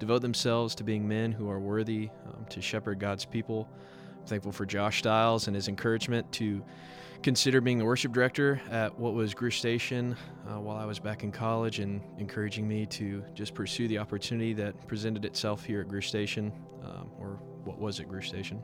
devote 0.01 0.23
themselves 0.23 0.75
to 0.75 0.85
being 0.85 1.07
men 1.07 1.31
who 1.31 1.49
are 1.49 1.61
worthy 1.61 2.11
um, 2.27 2.45
to 2.51 2.61
shepherd 2.61 2.99
God's 2.99 3.25
people. 3.25 3.69
I'm 4.21 4.27
thankful 4.27 4.51
for 4.51 4.67
Josh 4.67 4.99
Stiles 4.99 5.47
and 5.47 5.55
his 5.55 5.69
encouragement 5.69 6.31
to 6.33 6.65
consider 7.23 7.61
being 7.61 7.79
the 7.79 7.85
worship 7.85 8.11
director 8.11 8.61
at 8.73 8.99
what 8.99 9.15
was 9.15 9.35
Grush 9.35 9.59
Station 9.59 10.17
uh, 10.49 10.59
while 10.59 10.77
I 10.77 10.85
was 10.85 10.99
back 10.99 11.23
in 11.23 11.31
college 11.31 11.79
and 11.79 12.01
encouraging 12.19 12.67
me 12.67 12.87
to 12.87 13.25
just 13.35 13.55
pursue 13.55 13.87
the 13.87 13.99
opportunity 13.99 14.53
that 14.55 14.89
presented 14.89 15.25
itself 15.25 15.65
here 15.65 15.81
at 15.81 15.87
Grush 15.87 16.09
Station, 16.09 16.53
um, 16.83 17.09
or 17.21 17.39
what 17.63 17.79
was 17.79 18.01
at 18.01 18.09
Grush 18.09 18.27
Station, 18.27 18.61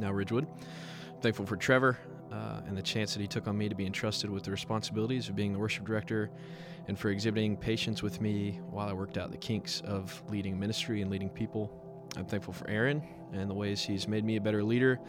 now 0.00 0.10
Ridgewood. 0.10 0.48
I'm 0.48 1.20
thankful 1.20 1.46
for 1.46 1.56
Trevor 1.56 1.96
uh, 2.36 2.60
and 2.66 2.76
the 2.76 2.82
chance 2.82 3.14
that 3.14 3.20
he 3.20 3.26
took 3.26 3.48
on 3.48 3.56
me 3.56 3.68
to 3.68 3.74
be 3.74 3.86
entrusted 3.86 4.30
with 4.30 4.42
the 4.42 4.50
responsibilities 4.50 5.28
of 5.28 5.36
being 5.36 5.52
the 5.52 5.58
worship 5.58 5.86
director 5.86 6.30
and 6.88 6.98
for 6.98 7.10
exhibiting 7.10 7.56
patience 7.56 8.02
with 8.02 8.20
me 8.20 8.60
while 8.70 8.88
I 8.88 8.92
worked 8.92 9.18
out 9.18 9.30
the 9.30 9.38
kinks 9.38 9.80
of 9.82 10.22
leading 10.28 10.58
ministry 10.58 11.02
and 11.02 11.10
leading 11.10 11.30
people. 11.30 11.70
I'm 12.16 12.26
thankful 12.26 12.52
for 12.52 12.68
Aaron 12.68 13.02
and 13.32 13.50
the 13.50 13.54
ways 13.54 13.82
he's 13.82 14.06
made 14.06 14.24
me 14.24 14.36
a 14.36 14.40
better 14.40 14.62
leader, 14.62 15.00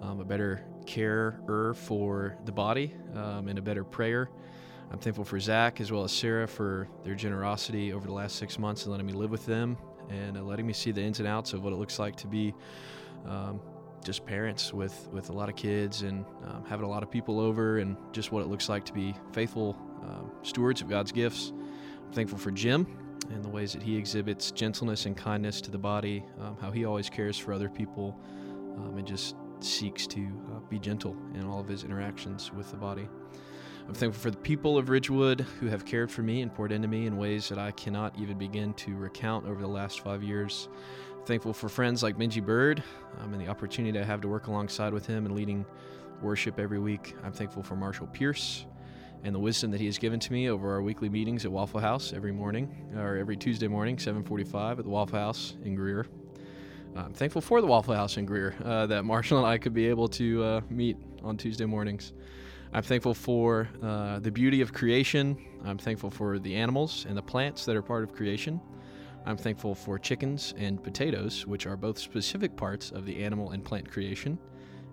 um, 0.00 0.20
a 0.20 0.24
better 0.24 0.64
carer 0.86 1.74
for 1.74 2.36
the 2.44 2.52
body, 2.52 2.94
um, 3.14 3.48
and 3.48 3.58
a 3.58 3.62
better 3.62 3.84
prayer. 3.84 4.30
I'm 4.90 4.98
thankful 4.98 5.24
for 5.24 5.38
Zach 5.38 5.80
as 5.80 5.92
well 5.92 6.04
as 6.04 6.12
Sarah 6.12 6.48
for 6.48 6.88
their 7.04 7.14
generosity 7.14 7.92
over 7.92 8.06
the 8.06 8.12
last 8.12 8.36
six 8.36 8.58
months 8.58 8.84
and 8.84 8.92
letting 8.92 9.06
me 9.06 9.12
live 9.12 9.30
with 9.30 9.44
them 9.44 9.76
and 10.08 10.38
uh, 10.38 10.42
letting 10.42 10.66
me 10.66 10.72
see 10.72 10.92
the 10.92 11.02
ins 11.02 11.18
and 11.18 11.28
outs 11.28 11.52
of 11.52 11.62
what 11.62 11.72
it 11.72 11.76
looks 11.76 11.98
like 11.98 12.16
to 12.16 12.26
be 12.26 12.54
um, 13.26 13.60
just 14.04 14.24
parents 14.24 14.72
with, 14.72 15.08
with 15.12 15.30
a 15.30 15.32
lot 15.32 15.48
of 15.48 15.56
kids 15.56 16.02
and 16.02 16.24
um, 16.46 16.64
having 16.68 16.86
a 16.86 16.88
lot 16.88 17.02
of 17.02 17.10
people 17.10 17.40
over, 17.40 17.78
and 17.78 17.96
just 18.12 18.32
what 18.32 18.42
it 18.42 18.48
looks 18.48 18.68
like 18.68 18.84
to 18.84 18.92
be 18.92 19.14
faithful 19.32 19.76
um, 20.02 20.30
stewards 20.42 20.80
of 20.80 20.88
God's 20.88 21.12
gifts. 21.12 21.52
I'm 22.06 22.12
thankful 22.12 22.38
for 22.38 22.50
Jim 22.50 22.86
and 23.30 23.44
the 23.44 23.48
ways 23.48 23.72
that 23.72 23.82
he 23.82 23.96
exhibits 23.96 24.50
gentleness 24.50 25.06
and 25.06 25.16
kindness 25.16 25.60
to 25.62 25.70
the 25.70 25.78
body, 25.78 26.24
um, 26.40 26.56
how 26.60 26.70
he 26.70 26.84
always 26.84 27.10
cares 27.10 27.36
for 27.36 27.52
other 27.52 27.68
people, 27.68 28.18
um, 28.76 28.96
and 28.96 29.06
just 29.06 29.34
seeks 29.60 30.06
to 30.06 30.20
uh, 30.20 30.60
be 30.70 30.78
gentle 30.78 31.16
in 31.34 31.44
all 31.44 31.60
of 31.60 31.68
his 31.68 31.84
interactions 31.84 32.52
with 32.52 32.70
the 32.70 32.76
body. 32.76 33.08
I'm 33.86 33.94
thankful 33.94 34.20
for 34.20 34.30
the 34.30 34.36
people 34.36 34.76
of 34.76 34.90
Ridgewood 34.90 35.40
who 35.60 35.66
have 35.66 35.84
cared 35.86 36.10
for 36.10 36.22
me 36.22 36.42
and 36.42 36.54
poured 36.54 36.72
into 36.72 36.88
me 36.88 37.06
in 37.06 37.16
ways 37.16 37.48
that 37.48 37.58
I 37.58 37.70
cannot 37.70 38.18
even 38.18 38.36
begin 38.36 38.74
to 38.74 38.94
recount 38.94 39.46
over 39.46 39.60
the 39.62 39.68
last 39.68 40.00
five 40.00 40.22
years. 40.22 40.68
Thankful 41.28 41.52
for 41.52 41.68
friends 41.68 42.02
like 42.02 42.16
Benji 42.16 42.42
Bird 42.42 42.82
um, 43.20 43.34
and 43.34 43.42
the 43.42 43.48
opportunity 43.48 43.98
I 43.98 44.02
have 44.02 44.22
to 44.22 44.28
work 44.28 44.46
alongside 44.46 44.94
with 44.94 45.04
him 45.04 45.26
and 45.26 45.34
leading 45.34 45.66
worship 46.22 46.58
every 46.58 46.78
week. 46.78 47.14
I'm 47.22 47.32
thankful 47.32 47.62
for 47.62 47.76
Marshall 47.76 48.06
Pierce 48.06 48.64
and 49.24 49.34
the 49.34 49.38
wisdom 49.38 49.70
that 49.72 49.78
he 49.78 49.84
has 49.84 49.98
given 49.98 50.18
to 50.20 50.32
me 50.32 50.48
over 50.48 50.72
our 50.72 50.80
weekly 50.80 51.10
meetings 51.10 51.44
at 51.44 51.52
Waffle 51.52 51.80
House 51.80 52.14
every 52.14 52.32
morning 52.32 52.74
or 52.96 53.18
every 53.18 53.36
Tuesday 53.36 53.68
morning, 53.68 53.98
7:45 53.98 54.78
at 54.78 54.84
the 54.86 54.90
Waffle 54.90 55.18
House 55.18 55.54
in 55.64 55.74
Greer. 55.74 56.06
I'm 56.96 57.12
thankful 57.12 57.42
for 57.42 57.60
the 57.60 57.66
Waffle 57.66 57.94
House 57.94 58.16
in 58.16 58.24
Greer 58.24 58.54
uh, 58.64 58.86
that 58.86 59.04
Marshall 59.04 59.36
and 59.36 59.46
I 59.46 59.58
could 59.58 59.74
be 59.74 59.86
able 59.86 60.08
to 60.08 60.42
uh, 60.42 60.60
meet 60.70 60.96
on 61.22 61.36
Tuesday 61.36 61.66
mornings. 61.66 62.14
I'm 62.72 62.82
thankful 62.82 63.12
for 63.12 63.68
uh, 63.82 64.18
the 64.20 64.30
beauty 64.30 64.62
of 64.62 64.72
creation. 64.72 65.36
I'm 65.66 65.76
thankful 65.76 66.10
for 66.10 66.38
the 66.38 66.54
animals 66.54 67.04
and 67.06 67.14
the 67.14 67.22
plants 67.22 67.66
that 67.66 67.76
are 67.76 67.82
part 67.82 68.02
of 68.02 68.14
creation. 68.14 68.62
I'm 69.26 69.36
thankful 69.36 69.74
for 69.74 69.98
chickens 69.98 70.54
and 70.56 70.82
potatoes, 70.82 71.46
which 71.46 71.66
are 71.66 71.76
both 71.76 71.98
specific 71.98 72.56
parts 72.56 72.90
of 72.90 73.04
the 73.04 73.22
animal 73.22 73.50
and 73.50 73.64
plant 73.64 73.90
creation. 73.90 74.38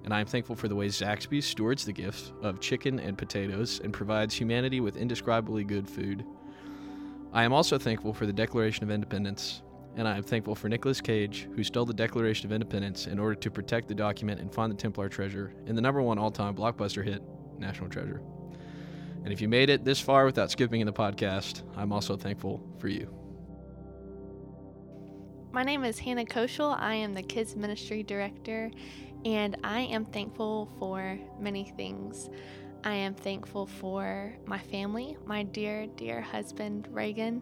And 0.04 0.14
I'm 0.14 0.28
thankful 0.28 0.56
for 0.56 0.68
the 0.68 0.76
way 0.76 0.88
Zaxby's 0.88 1.46
stewards 1.46 1.86
the 1.86 1.94
gift 1.94 2.34
of 2.44 2.60
chicken 2.60 3.00
and 3.00 3.18
potatoes 3.18 3.82
and 3.84 3.92
provides 3.92 4.36
humanity 4.36 4.80
with 4.80 4.98
indescribably 4.98 5.64
good 5.64 5.90
food. 5.90 6.26
I 7.34 7.44
am 7.44 7.54
also 7.54 7.78
thankful 7.78 8.14
for 8.14 8.26
the 8.26 8.34
Declaration 8.34 8.84
of 8.84 8.92
Independence, 8.92 9.62
and 9.96 10.08
I 10.08 10.16
am 10.16 10.24
thankful 10.24 10.56
for 10.56 10.70
Nicolas 10.70 11.02
Cage, 11.02 11.48
who 11.56 11.64
stole 11.64 11.86
the 11.86 11.94
Declaration 11.94 12.46
of 12.46 12.54
Independence 12.54 13.08
in 13.08 13.18
order 13.18 13.36
to 13.36 13.50
protect 13.50 13.88
the 13.88 13.96
document 13.96 14.40
and 14.40 14.54
find 14.54 14.72
the 14.72 14.78
Templar 14.78 15.10
treasure 15.10 15.54
in 15.66 15.76
the 15.76 15.82
number 15.82 16.02
one 16.02 16.20
all 16.20 16.32
time 16.32 16.56
blockbuster 16.56 17.04
hit, 17.04 17.24
National 17.58 17.90
Treasure. 17.90 18.22
And 19.24 19.34
if 19.34 19.42
you 19.42 19.50
made 19.50 19.72
it 19.72 19.84
this 19.84 20.00
far 20.00 20.26
without 20.26 20.52
skipping 20.52 20.82
in 20.82 20.86
the 20.86 20.94
podcast, 20.94 21.64
I'm 21.76 21.92
also 21.92 22.16
thankful 22.16 22.64
for 22.78 22.90
you. 22.90 23.25
My 25.56 25.63
name 25.63 25.86
is 25.86 25.98
Hannah 25.98 26.26
Koschel. 26.26 26.78
I 26.78 26.96
am 26.96 27.13
the 27.13 27.24
Kids 27.24 27.56
Ministry 27.56 28.04
Director, 28.04 28.70
and 29.24 29.56
I 29.63 29.84
am 29.84 30.04
thankful 30.04 30.68
for 30.78 31.18
many 31.39 31.72
things. 31.78 32.30
I 32.84 32.96
am 32.96 33.13
thankful 33.13 33.65
for 33.65 34.36
my 34.46 34.60
family, 34.60 35.15
my 35.26 35.44
dear, 35.44 35.88
dear 35.88 36.20
husband, 36.20 36.89
Reagan. 36.91 37.41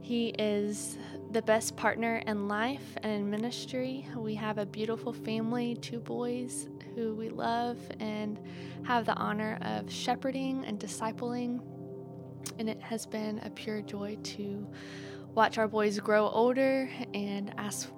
He 0.00 0.28
is 0.38 0.96
the 1.32 1.42
best 1.42 1.76
partner 1.76 2.22
in 2.26 2.48
life 2.48 2.96
and 3.02 3.12
in 3.12 3.30
ministry. 3.30 4.08
We 4.16 4.34
have 4.36 4.56
a 4.56 4.64
beautiful 4.64 5.12
family, 5.12 5.76
two 5.82 6.00
boys 6.00 6.70
who 6.94 7.14
we 7.14 7.28
love 7.28 7.76
and 8.00 8.40
have 8.84 9.04
the 9.04 9.16
honor 9.16 9.58
of 9.60 9.92
shepherding 9.92 10.64
and 10.64 10.80
discipling. 10.80 11.60
And 12.58 12.70
it 12.70 12.80
has 12.80 13.04
been 13.04 13.40
a 13.40 13.50
pure 13.50 13.82
joy 13.82 14.16
to 14.22 14.66
watch 15.34 15.58
our 15.58 15.66
boys 15.66 15.98
grow 15.98 16.28
older 16.28 16.88
and 17.12 17.52
ask 17.58 17.90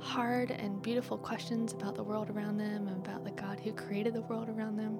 hard 0.00 0.50
and 0.50 0.80
beautiful 0.82 1.16
questions 1.16 1.72
about 1.72 1.94
the 1.94 2.02
world 2.02 2.30
around 2.30 2.56
them 2.58 2.88
and 2.88 3.06
about 3.06 3.24
the 3.24 3.30
God 3.30 3.60
who 3.60 3.72
created 3.72 4.14
the 4.14 4.22
world 4.22 4.48
around 4.48 4.76
them. 4.76 4.98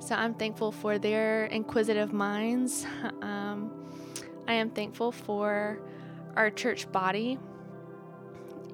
So 0.00 0.14
I'm 0.14 0.34
thankful 0.34 0.72
for 0.72 0.98
their 0.98 1.46
inquisitive 1.46 2.12
minds. 2.12 2.86
Um, 3.22 3.92
I 4.48 4.54
am 4.54 4.70
thankful 4.70 5.12
for 5.12 5.78
our 6.34 6.50
church 6.50 6.90
body 6.90 7.38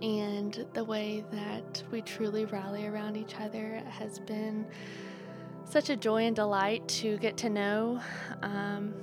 and 0.02 0.66
the 0.72 0.84
way 0.84 1.24
that 1.32 1.82
we 1.90 2.00
truly 2.02 2.44
rally 2.44 2.86
around 2.86 3.16
each 3.16 3.34
other 3.40 3.82
has 3.88 4.18
been 4.20 4.66
such 5.64 5.90
a 5.90 5.96
joy 5.96 6.26
and 6.26 6.36
delight 6.36 6.86
to 6.88 7.18
get 7.18 7.36
to 7.38 7.50
know 7.50 8.00
um, 8.42 8.94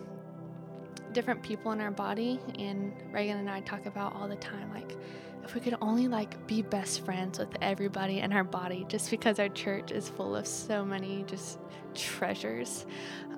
different 1.13 1.41
people 1.41 1.71
in 1.71 1.79
our 1.79 1.91
body 1.91 2.39
and 2.59 2.93
reagan 3.11 3.37
and 3.37 3.49
i 3.49 3.59
talk 3.61 3.85
about 3.85 4.15
all 4.15 4.27
the 4.27 4.35
time 4.37 4.71
like 4.73 4.97
if 5.43 5.53
we 5.55 5.61
could 5.61 5.75
only 5.81 6.07
like 6.07 6.45
be 6.47 6.61
best 6.61 7.03
friends 7.05 7.37
with 7.37 7.49
everybody 7.61 8.19
in 8.19 8.31
our 8.31 8.43
body 8.43 8.85
just 8.87 9.09
because 9.11 9.39
our 9.39 9.49
church 9.49 9.91
is 9.91 10.09
full 10.09 10.35
of 10.35 10.47
so 10.47 10.85
many 10.85 11.23
just 11.27 11.59
treasures 11.93 12.85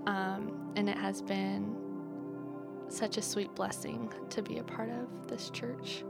um, 0.06 0.72
and 0.76 0.88
it 0.90 0.98
has 0.98 1.22
been 1.22 1.76
such 2.90 3.18
a 3.18 3.22
sweet 3.22 3.54
blessing 3.56 4.12
to 4.30 4.42
be 4.42 4.60
a 4.60 4.64
part 4.64 4.90
of 4.90 5.28
this 5.28 5.50
church. 5.50 6.04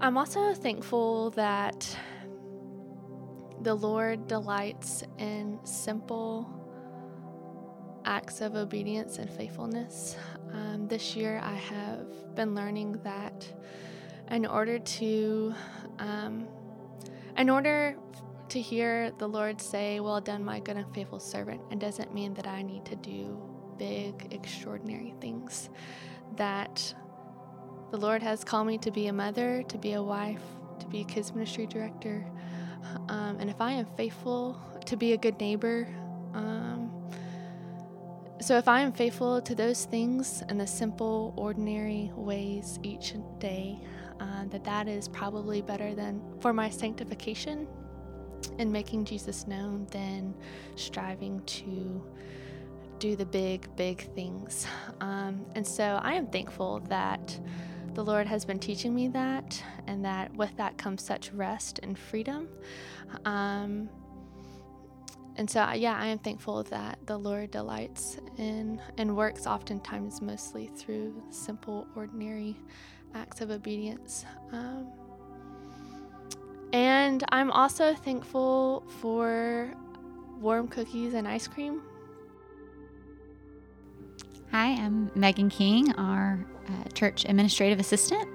I'm 0.00 0.18
also 0.18 0.54
thankful 0.54 1.30
that 1.30 1.96
the 3.62 3.74
Lord 3.74 4.26
delights 4.26 5.04
in 5.18 5.58
simple 5.64 6.63
acts 8.04 8.40
of 8.40 8.54
obedience 8.54 9.18
and 9.18 9.30
faithfulness. 9.30 10.16
Um, 10.52 10.86
this 10.88 11.16
year, 11.16 11.40
I 11.42 11.54
have 11.54 12.34
been 12.34 12.54
learning 12.54 13.00
that 13.04 13.46
in 14.30 14.46
order 14.46 14.78
to, 14.78 15.54
um, 15.98 16.46
in 17.36 17.50
order 17.50 17.96
to 18.48 18.60
hear 18.60 19.10
the 19.18 19.26
Lord 19.26 19.60
say, 19.60 20.00
Well 20.00 20.20
done, 20.20 20.44
my 20.44 20.60
good 20.60 20.76
and 20.76 20.94
faithful 20.94 21.20
servant, 21.20 21.60
it 21.70 21.78
doesn't 21.78 22.14
mean 22.14 22.34
that 22.34 22.46
I 22.46 22.62
need 22.62 22.84
to 22.86 22.96
do 22.96 23.40
big, 23.78 24.28
extraordinary 24.30 25.14
things. 25.20 25.70
That 26.36 26.94
the 27.90 27.96
Lord 27.96 28.22
has 28.22 28.44
called 28.44 28.66
me 28.66 28.78
to 28.78 28.90
be 28.90 29.08
a 29.08 29.12
mother, 29.12 29.62
to 29.68 29.78
be 29.78 29.92
a 29.94 30.02
wife, 30.02 30.42
to 30.80 30.86
be 30.86 31.00
a 31.00 31.04
kids 31.04 31.32
ministry 31.32 31.66
director. 31.66 32.26
Um, 33.08 33.38
and 33.40 33.48
if 33.48 33.60
I 33.60 33.72
am 33.72 33.86
faithful 33.96 34.58
to 34.86 34.96
be 34.96 35.12
a 35.12 35.16
good 35.16 35.38
neighbor, 35.40 35.88
so 38.44 38.58
if 38.58 38.68
I 38.68 38.80
am 38.80 38.92
faithful 38.92 39.40
to 39.40 39.54
those 39.54 39.86
things 39.86 40.42
in 40.50 40.58
the 40.58 40.66
simple, 40.66 41.32
ordinary 41.34 42.12
ways 42.14 42.78
each 42.82 43.14
day, 43.38 43.80
uh, 44.20 44.44
that 44.50 44.62
that 44.64 44.86
is 44.86 45.08
probably 45.08 45.62
better 45.62 45.94
than 45.94 46.20
for 46.40 46.52
my 46.52 46.68
sanctification 46.68 47.66
and 48.58 48.70
making 48.70 49.06
Jesus 49.06 49.46
known 49.46 49.86
than 49.92 50.34
striving 50.76 51.42
to 51.46 52.04
do 52.98 53.16
the 53.16 53.24
big, 53.24 53.74
big 53.76 54.14
things. 54.14 54.66
Um, 55.00 55.46
and 55.54 55.66
so 55.66 55.98
I 56.02 56.12
am 56.12 56.26
thankful 56.26 56.80
that 56.90 57.40
the 57.94 58.04
Lord 58.04 58.26
has 58.26 58.44
been 58.44 58.58
teaching 58.58 58.94
me 58.94 59.08
that, 59.08 59.62
and 59.86 60.04
that 60.04 60.34
with 60.36 60.54
that 60.58 60.76
comes 60.76 61.02
such 61.02 61.32
rest 61.32 61.80
and 61.82 61.98
freedom. 61.98 62.50
Um, 63.24 63.88
and 65.36 65.50
so, 65.50 65.72
yeah, 65.72 65.96
I 65.98 66.06
am 66.06 66.18
thankful 66.18 66.62
that 66.64 66.98
the 67.06 67.16
Lord 67.16 67.50
delights 67.50 68.18
in 68.38 68.80
and 68.98 69.16
works 69.16 69.46
oftentimes 69.46 70.20
mostly 70.22 70.70
through 70.76 71.22
simple, 71.30 71.86
ordinary 71.96 72.56
acts 73.14 73.40
of 73.40 73.50
obedience. 73.50 74.24
Um, 74.52 74.92
and 76.72 77.24
I'm 77.30 77.50
also 77.50 77.94
thankful 77.94 78.84
for 79.00 79.72
warm 80.40 80.68
cookies 80.68 81.14
and 81.14 81.26
ice 81.26 81.48
cream. 81.48 81.82
Hi, 84.52 84.68
I'm 84.72 85.10
Megan 85.16 85.50
King, 85.50 85.92
our 85.94 86.46
uh, 86.68 86.88
church 86.90 87.24
administrative 87.24 87.80
assistant, 87.80 88.28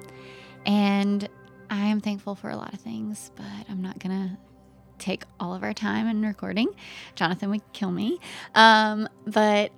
and 0.66 1.30
I 1.70 1.86
am 1.86 2.02
thankful 2.02 2.36
for 2.36 2.50
a 2.50 2.58
lot 2.58 2.74
of 2.74 2.82
things, 2.82 3.32
but 3.36 3.70
I'm 3.70 3.82
not 3.82 4.00
going 4.00 4.28
to 4.28 4.49
take 5.00 5.24
all 5.40 5.54
of 5.54 5.64
our 5.64 5.74
time 5.74 6.08
in 6.08 6.24
recording. 6.24 6.70
Jonathan 7.16 7.50
would 7.50 7.74
kill 7.74 7.92
me. 7.92 8.20
Um, 8.56 9.08
but 9.26 9.72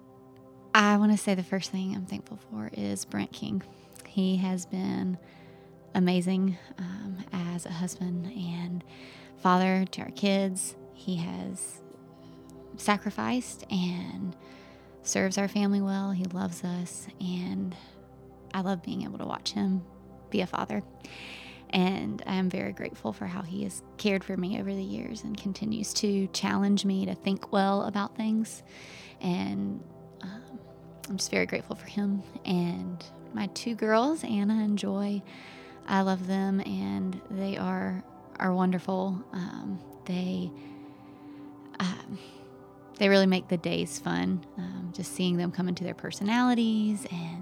I 0.73 0.97
want 0.97 1.11
to 1.11 1.17
say 1.17 1.35
the 1.35 1.43
first 1.43 1.71
thing 1.71 1.95
I'm 1.95 2.05
thankful 2.05 2.39
for 2.49 2.69
is 2.73 3.05
Brent 3.05 3.31
King. 3.31 3.61
He 4.07 4.37
has 4.37 4.65
been 4.65 5.17
amazing 5.93 6.57
um, 6.77 7.17
as 7.31 7.65
a 7.65 7.71
husband 7.71 8.25
and 8.27 8.83
father 9.37 9.85
to 9.91 10.01
our 10.01 10.11
kids. 10.11 10.75
He 10.93 11.17
has 11.17 11.81
sacrificed 12.77 13.65
and 13.71 14.35
serves 15.03 15.37
our 15.37 15.47
family 15.47 15.81
well. 15.81 16.11
He 16.11 16.25
loves 16.25 16.63
us, 16.63 17.07
and 17.19 17.75
I 18.53 18.61
love 18.61 18.83
being 18.83 19.03
able 19.03 19.17
to 19.17 19.25
watch 19.25 19.51
him 19.51 19.83
be 20.29 20.41
a 20.41 20.47
father. 20.47 20.83
And 21.73 22.21
I'm 22.27 22.49
very 22.49 22.73
grateful 22.73 23.13
for 23.13 23.25
how 23.25 23.41
he 23.43 23.63
has 23.63 23.81
cared 23.97 24.23
for 24.23 24.35
me 24.35 24.59
over 24.59 24.73
the 24.73 24.83
years 24.83 25.23
and 25.23 25.37
continues 25.37 25.93
to 25.95 26.27
challenge 26.27 26.83
me 26.85 27.05
to 27.05 27.15
think 27.15 27.51
well 27.51 27.83
about 27.83 28.15
things. 28.17 28.63
And 29.21 29.81
um, 30.21 30.59
I'm 31.09 31.17
just 31.17 31.31
very 31.31 31.45
grateful 31.45 31.75
for 31.75 31.87
him. 31.87 32.23
And 32.45 33.03
my 33.33 33.47
two 33.47 33.75
girls, 33.75 34.23
Anna 34.23 34.55
and 34.55 34.77
Joy, 34.77 35.21
I 35.87 36.01
love 36.01 36.27
them, 36.27 36.59
and 36.61 37.19
they 37.29 37.57
are 37.57 38.03
are 38.39 38.53
wonderful. 38.53 39.23
Um, 39.33 39.79
they 40.05 40.51
um, 41.79 42.19
they 42.97 43.09
really 43.09 43.25
make 43.27 43.47
the 43.47 43.57
days 43.57 43.99
fun. 43.99 44.45
Um, 44.57 44.91
just 44.93 45.13
seeing 45.15 45.37
them 45.37 45.51
come 45.51 45.67
into 45.67 45.83
their 45.83 45.95
personalities 45.95 47.05
and 47.11 47.40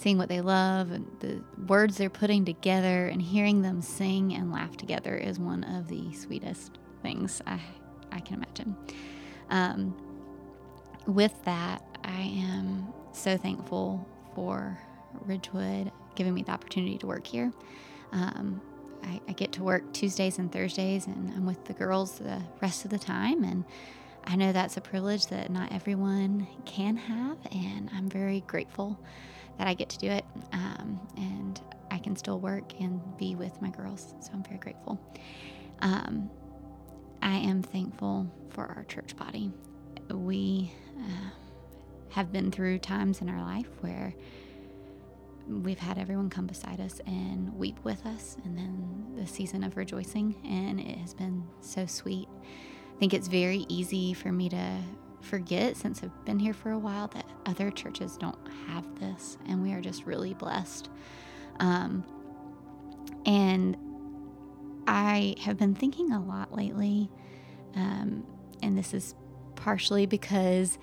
seeing 0.00 0.16
what 0.16 0.30
they 0.30 0.40
love 0.40 0.92
and 0.92 1.06
the 1.20 1.42
words 1.66 1.98
they're 1.98 2.08
putting 2.08 2.42
together 2.42 3.08
and 3.08 3.20
hearing 3.20 3.60
them 3.60 3.82
sing 3.82 4.32
and 4.32 4.50
laugh 4.50 4.74
together 4.78 5.14
is 5.14 5.38
one 5.38 5.62
of 5.64 5.88
the 5.88 6.10
sweetest 6.14 6.78
things 7.02 7.42
I, 7.46 7.60
I 8.10 8.20
can 8.20 8.36
imagine. 8.36 8.76
Um, 9.50 9.94
with 11.06 11.34
that, 11.44 11.82
I 12.02 12.22
am 12.22 12.86
so 13.12 13.36
thankful 13.36 14.08
for 14.34 14.78
Ridgewood 15.26 15.92
giving 16.14 16.32
me 16.32 16.44
the 16.44 16.52
opportunity 16.52 16.96
to 16.96 17.06
work 17.06 17.26
here. 17.26 17.52
Um, 18.12 18.62
I, 19.02 19.20
I, 19.28 19.32
get 19.32 19.52
to 19.52 19.62
work 19.62 19.92
Tuesdays 19.92 20.38
and 20.38 20.50
Thursdays, 20.50 21.06
and 21.06 21.30
I'm 21.34 21.46
with 21.46 21.64
the 21.66 21.72
girls 21.74 22.18
the 22.18 22.42
rest 22.62 22.84
of 22.84 22.90
the 22.90 22.98
time. 22.98 23.44
And 23.44 23.64
I 24.24 24.36
know 24.36 24.52
that's 24.52 24.76
a 24.76 24.80
privilege 24.80 25.26
that 25.26 25.50
not 25.50 25.72
everyone 25.72 26.46
can 26.64 26.96
have, 26.96 27.36
and 27.52 27.90
I'm 27.94 28.08
very 28.08 28.40
grateful 28.46 28.98
that 29.60 29.68
I 29.68 29.74
get 29.74 29.90
to 29.90 29.98
do 29.98 30.06
it. 30.10 30.24
Um, 30.54 30.98
and 31.18 31.60
I 31.90 31.98
can 31.98 32.16
still 32.16 32.40
work 32.40 32.72
and 32.80 32.98
be 33.18 33.34
with 33.34 33.60
my 33.60 33.68
girls, 33.68 34.14
so 34.20 34.30
I'm 34.32 34.42
very 34.42 34.56
grateful. 34.56 34.98
Um, 35.80 36.30
I 37.20 37.36
am 37.36 37.62
thankful 37.62 38.26
for 38.48 38.64
our 38.64 38.84
church 38.84 39.14
body. 39.18 39.52
We 40.08 40.72
uh, 40.98 41.30
have 42.08 42.32
been 42.32 42.50
through 42.50 42.78
times 42.78 43.20
in 43.20 43.28
our 43.28 43.42
life 43.42 43.68
where 43.82 44.14
we've 45.46 45.78
had 45.78 45.98
everyone 45.98 46.30
come 46.30 46.46
beside 46.46 46.80
us 46.80 47.02
and 47.06 47.54
weep 47.58 47.78
with 47.84 48.06
us, 48.06 48.38
and 48.46 48.56
then 48.56 49.12
the 49.14 49.26
season 49.26 49.62
of 49.62 49.76
rejoicing, 49.76 50.36
and 50.42 50.80
it 50.80 50.96
has 50.96 51.12
been 51.12 51.46
so 51.60 51.84
sweet. 51.84 52.28
I 52.42 52.98
think 52.98 53.12
it's 53.12 53.28
very 53.28 53.66
easy 53.68 54.14
for 54.14 54.32
me 54.32 54.48
to 54.48 54.78
forget 55.20 55.76
since 55.76 56.02
I've 56.02 56.24
been 56.24 56.38
here 56.38 56.54
for 56.54 56.70
a 56.70 56.78
while 56.78 57.08
that 57.08 57.26
other 57.46 57.70
churches 57.70 58.16
don't 58.16 58.38
have 58.66 58.84
this, 58.98 59.38
and 59.46 59.62
we 59.62 59.72
are 59.72 59.80
just 59.80 60.06
really 60.06 60.34
blessed. 60.34 60.88
Um, 61.58 62.04
and 63.26 63.76
I 64.86 65.34
have 65.40 65.58
been 65.58 65.74
thinking 65.74 66.12
a 66.12 66.20
lot 66.20 66.54
lately, 66.54 67.10
um, 67.74 68.26
and 68.62 68.76
this 68.76 68.94
is 68.94 69.14
partially 69.56 70.06
because 70.06 70.78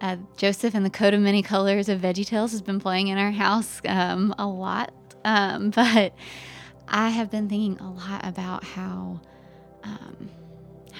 uh, 0.00 0.16
Joseph 0.36 0.74
and 0.74 0.84
the 0.84 0.90
Coat 0.90 1.14
of 1.14 1.20
Many 1.20 1.42
Colors 1.42 1.88
of 1.88 2.00
VeggieTales 2.00 2.50
has 2.50 2.62
been 2.62 2.80
playing 2.80 3.08
in 3.08 3.18
our 3.18 3.30
house 3.30 3.80
um, 3.86 4.34
a 4.38 4.46
lot. 4.46 4.92
Um, 5.24 5.70
but 5.74 6.14
I 6.88 7.10
have 7.10 7.30
been 7.30 7.48
thinking 7.48 7.78
a 7.80 7.90
lot 7.90 8.26
about 8.26 8.64
how 8.64 9.20
um, 9.84 10.30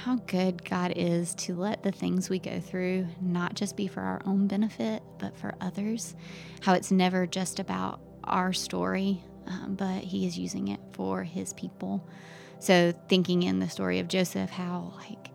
how 0.08 0.16
good 0.26 0.64
God 0.64 0.94
is 0.96 1.34
to 1.34 1.54
let 1.54 1.82
the 1.82 1.92
things 1.92 2.30
we 2.30 2.38
go 2.38 2.60
through 2.60 3.06
not 3.20 3.52
just 3.52 3.76
be 3.76 3.86
for 3.86 4.00
our 4.00 4.22
own 4.24 4.46
benefit, 4.46 5.02
but 5.18 5.36
for 5.36 5.54
others. 5.60 6.16
How 6.62 6.72
it's 6.72 6.90
never 6.90 7.26
just 7.26 7.60
about 7.60 8.00
our 8.24 8.54
story, 8.54 9.20
um, 9.46 9.74
but 9.74 10.02
He 10.02 10.26
is 10.26 10.38
using 10.38 10.68
it 10.68 10.80
for 10.92 11.24
His 11.24 11.52
people. 11.52 12.08
So 12.58 12.94
thinking 13.10 13.42
in 13.42 13.58
the 13.58 13.68
story 13.68 13.98
of 13.98 14.08
Joseph, 14.08 14.48
how 14.48 14.94
like 14.96 15.28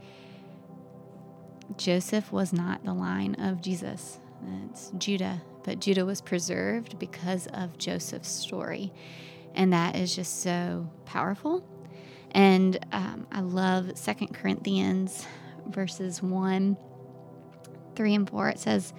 Joseph 1.78 2.32
was 2.32 2.52
not 2.52 2.84
the 2.84 2.96
line 2.96 3.36
of 3.36 3.62
Jesus. 3.62 4.20
It's 4.72 4.92
Judah, 4.98 5.40
but 5.64 5.82
Judah 5.82 6.04
was 6.04 6.20
preserved 6.20 6.98
because 6.98 7.46
of 7.54 7.78
Joseph's 7.78 8.32
story. 8.32 8.92
And 9.54 9.72
that 9.72 9.96
is 9.96 10.16
just 10.16 10.42
so 10.42 10.90
powerful. 11.06 11.64
And 12.34 12.80
um, 12.92 13.28
I 13.32 13.42
love 13.42 13.98
Second 13.98 14.34
Corinthians 14.34 15.26
verses 15.68 16.22
1, 16.22 16.78
3, 17.96 18.16
and 18.16 18.30
4. 18.30 18.50
It 18.50 18.60
says, 18.60 18.94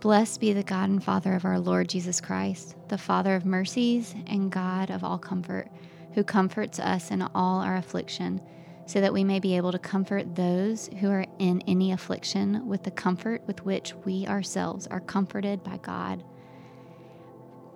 Blessed 0.00 0.40
be 0.40 0.52
the 0.52 0.62
God 0.62 0.90
and 0.90 1.02
Father 1.02 1.34
of 1.34 1.44
our 1.44 1.58
Lord 1.58 1.88
Jesus 1.88 2.20
Christ, 2.20 2.76
the 2.88 2.98
Father 2.98 3.34
of 3.34 3.44
mercies 3.44 4.14
and 4.26 4.50
God 4.50 4.90
of 4.90 5.02
all 5.02 5.18
comfort, 5.18 5.68
who 6.14 6.22
comforts 6.22 6.78
us 6.78 7.10
in 7.10 7.22
all 7.22 7.60
our 7.60 7.76
affliction 7.76 8.40
so 8.86 9.00
that 9.00 9.12
we 9.12 9.22
may 9.22 9.38
be 9.38 9.56
able 9.56 9.72
to 9.72 9.78
comfort 9.78 10.34
those 10.34 10.88
who 11.00 11.10
are 11.10 11.26
in 11.38 11.62
any 11.66 11.92
affliction 11.92 12.66
with 12.66 12.84
the 12.84 12.90
comfort 12.90 13.42
with 13.46 13.64
which 13.64 13.92
we 14.04 14.26
ourselves 14.26 14.86
are 14.86 15.00
comforted 15.00 15.62
by 15.62 15.76
God. 15.78 16.24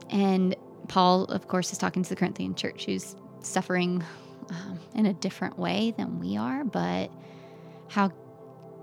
And 0.08 0.56
Paul, 0.88 1.24
of 1.24 1.48
course, 1.48 1.72
is 1.72 1.78
talking 1.78 2.02
to 2.02 2.08
the 2.08 2.16
Corinthian 2.16 2.54
church 2.54 2.86
who's 2.86 3.14
suffering 3.40 4.02
um, 4.50 4.80
in 4.94 5.06
a 5.06 5.12
different 5.12 5.58
way 5.58 5.94
than 5.96 6.18
we 6.18 6.36
are, 6.36 6.64
but 6.64 7.10
how 7.88 8.12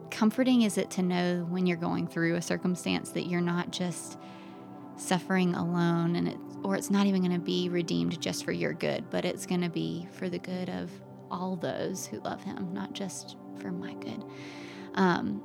comforting 0.10 0.64
is 0.64 0.78
it 0.78 0.90
to 0.92 1.02
know 1.04 1.46
when 1.50 1.66
you're 1.66 1.78
going 1.78 2.08
through 2.08 2.36
a 2.36 2.42
circumstance 2.42 3.12
that 3.12 3.28
you're 3.28 3.42
not 3.42 3.72
just 3.72 4.18
suffering 4.98 5.56
alone 5.56 6.16
and 6.16 6.28
it 6.28 6.38
or 6.64 6.76
it's 6.76 6.90
not 6.90 7.06
even 7.06 7.22
going 7.22 7.34
to 7.34 7.40
be 7.40 7.70
redeemed 7.70 8.20
just 8.22 8.44
for 8.44 8.52
your 8.52 8.74
good, 8.74 9.10
but 9.10 9.24
it's 9.26 9.46
going 9.46 9.62
to 9.62 9.70
be 9.70 10.08
for 10.12 10.30
the 10.30 10.40
good 10.40 10.70
of 10.70 10.92
all 11.32 11.56
those 11.56 12.06
who 12.06 12.20
love 12.20 12.44
him, 12.44 12.74
not 12.74 12.94
just 12.94 13.38
for 13.60 13.72
my 13.72 13.94
good. 13.96 14.24
Um, 14.96 15.42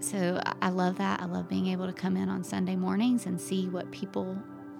so 0.00 0.40
I 0.60 0.70
love 0.70 0.98
that. 0.98 1.20
I 1.20 1.26
love 1.26 1.48
being 1.48 1.68
able 1.68 1.86
to 1.86 1.92
come 1.92 2.16
in 2.16 2.28
on 2.28 2.44
Sunday 2.44 2.76
mornings 2.76 3.26
and 3.26 3.40
see 3.40 3.68
what 3.68 3.90
people, 3.90 4.36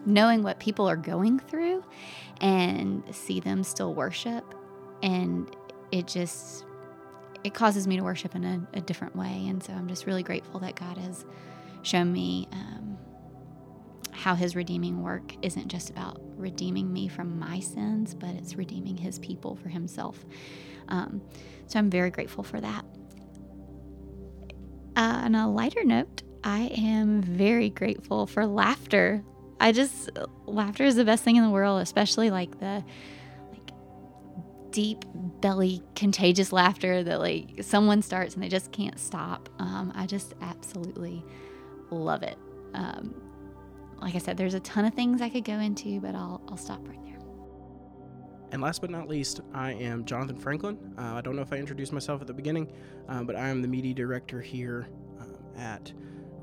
knowing 0.06 0.42
what 0.42 0.58
people 0.58 0.88
are 0.88 0.96
going 0.96 1.38
through 1.38 1.84
and 2.40 3.02
see 3.14 3.40
them 3.40 3.62
still 3.64 3.94
worship. 3.94 4.44
And 5.02 5.54
it 5.92 6.06
just, 6.06 6.64
it 7.44 7.54
causes 7.54 7.86
me 7.86 7.96
to 7.96 8.02
worship 8.04 8.34
in 8.34 8.44
a, 8.44 8.66
a 8.74 8.80
different 8.80 9.16
way. 9.16 9.46
And 9.48 9.62
so 9.62 9.72
I'm 9.72 9.88
just 9.88 10.06
really 10.06 10.22
grateful 10.22 10.60
that 10.60 10.76
God 10.76 10.98
has 10.98 11.24
shown 11.82 12.12
me 12.12 12.48
um, 12.52 12.98
how 14.12 14.34
his 14.34 14.56
redeeming 14.56 15.02
work 15.02 15.34
isn't 15.42 15.68
just 15.68 15.90
about 15.90 16.20
redeeming 16.36 16.92
me 16.92 17.08
from 17.08 17.38
my 17.38 17.60
sins, 17.60 18.14
but 18.14 18.30
it's 18.30 18.56
redeeming 18.56 18.96
his 18.96 19.18
people 19.18 19.56
for 19.56 19.68
himself. 19.68 20.24
Um, 20.88 21.20
so 21.66 21.78
I'm 21.78 21.90
very 21.90 22.10
grateful 22.10 22.44
for 22.44 22.60
that. 22.60 22.84
Uh, 24.96 25.22
on 25.24 25.34
a 25.34 25.50
lighter 25.50 25.84
note, 25.84 26.22
I 26.44 26.70
am 26.76 27.20
very 27.22 27.70
grateful 27.70 28.26
for 28.26 28.46
laughter. 28.46 29.24
I 29.64 29.72
just, 29.72 30.10
laughter 30.44 30.84
is 30.84 30.94
the 30.94 31.06
best 31.06 31.24
thing 31.24 31.36
in 31.36 31.42
the 31.42 31.48
world, 31.48 31.80
especially 31.80 32.30
like 32.30 32.60
the 32.60 32.84
like 33.50 33.70
deep 34.70 35.06
belly 35.40 35.82
contagious 35.96 36.52
laughter 36.52 37.02
that 37.02 37.18
like 37.18 37.62
someone 37.62 38.02
starts 38.02 38.34
and 38.34 38.44
they 38.44 38.50
just 38.50 38.72
can't 38.72 38.98
stop. 38.98 39.48
Um, 39.58 39.90
I 39.96 40.04
just 40.04 40.34
absolutely 40.42 41.24
love 41.90 42.22
it. 42.22 42.36
Um, 42.74 43.14
like 44.02 44.14
I 44.14 44.18
said, 44.18 44.36
there's 44.36 44.52
a 44.52 44.60
ton 44.60 44.84
of 44.84 44.92
things 44.92 45.22
I 45.22 45.30
could 45.30 45.46
go 45.46 45.54
into, 45.54 45.98
but 45.98 46.14
I'll, 46.14 46.42
I'll 46.46 46.58
stop 46.58 46.86
right 46.86 47.02
there. 47.02 47.18
And 48.50 48.60
last 48.60 48.82
but 48.82 48.90
not 48.90 49.08
least, 49.08 49.40
I 49.54 49.72
am 49.72 50.04
Jonathan 50.04 50.36
Franklin. 50.36 50.76
Uh, 50.98 51.14
I 51.14 51.22
don't 51.22 51.36
know 51.36 51.42
if 51.42 51.54
I 51.54 51.56
introduced 51.56 51.94
myself 51.94 52.20
at 52.20 52.26
the 52.26 52.34
beginning, 52.34 52.70
uh, 53.08 53.22
but 53.22 53.34
I 53.34 53.48
am 53.48 53.62
the 53.62 53.68
media 53.68 53.94
director 53.94 54.42
here 54.42 54.88
um, 55.22 55.34
at 55.56 55.90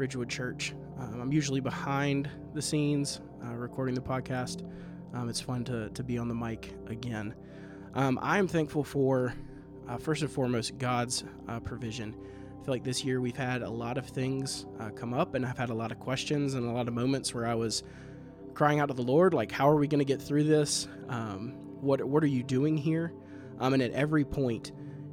Ridgewood 0.01 0.29
Church. 0.29 0.73
Um, 0.97 1.21
I'm 1.21 1.31
usually 1.31 1.59
behind 1.59 2.27
the 2.55 2.61
scenes 2.61 3.21
uh, 3.45 3.53
recording 3.53 3.93
the 3.93 4.01
podcast. 4.01 4.67
Um, 5.13 5.29
it's 5.29 5.39
fun 5.39 5.63
to, 5.65 5.89
to 5.89 6.03
be 6.03 6.17
on 6.17 6.27
the 6.27 6.33
mic 6.33 6.73
again. 6.87 7.35
Um, 7.93 8.17
I 8.19 8.39
am 8.39 8.47
thankful 8.47 8.83
for, 8.83 9.31
uh, 9.87 9.97
first 9.97 10.23
and 10.23 10.31
foremost, 10.31 10.79
God's 10.79 11.23
uh, 11.47 11.59
provision. 11.59 12.15
I 12.19 12.65
feel 12.65 12.73
like 12.73 12.83
this 12.83 13.05
year 13.05 13.21
we've 13.21 13.37
had 13.37 13.61
a 13.61 13.69
lot 13.69 13.99
of 13.99 14.07
things 14.07 14.65
uh, 14.79 14.89
come 14.89 15.13
up, 15.13 15.35
and 15.35 15.45
I've 15.45 15.59
had 15.59 15.69
a 15.69 15.75
lot 15.75 15.91
of 15.91 15.99
questions 15.99 16.55
and 16.55 16.67
a 16.67 16.71
lot 16.71 16.87
of 16.87 16.95
moments 16.95 17.35
where 17.35 17.45
I 17.45 17.53
was 17.53 17.83
crying 18.55 18.79
out 18.79 18.87
to 18.87 18.95
the 18.95 19.03
Lord, 19.03 19.35
like, 19.35 19.51
"How 19.51 19.69
are 19.69 19.75
we 19.75 19.87
going 19.87 19.99
to 19.99 20.05
get 20.05 20.19
through 20.19 20.45
this? 20.45 20.87
Um, 21.09 21.51
what 21.79 22.03
What 22.03 22.23
are 22.23 22.27
you 22.27 22.41
doing 22.41 22.75
here?" 22.75 23.13
Um, 23.59 23.75
and 23.75 23.83
at 23.83 23.91
every 23.91 24.25
point, 24.25 24.71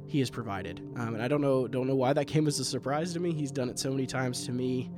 He 0.09 0.17
has 0.19 0.31
provided. 0.31 0.81
Um, 0.95 1.13
and 1.13 1.21
I 1.21 1.27
don't 1.27 1.39
know 1.39 1.67
don't 1.67 1.85
know 1.85 1.95
why 1.95 2.13
that 2.13 2.25
came 2.25 2.47
as 2.47 2.59
a 2.59 2.65
surprise 2.65 3.13
to 3.13 3.19
me. 3.19 3.31
He's 3.31 3.51
done 3.51 3.69
it 3.69 3.77
so 3.77 3.91
many 3.91 4.07
times 4.07 4.43
to 4.47 4.51
me, 4.51 4.89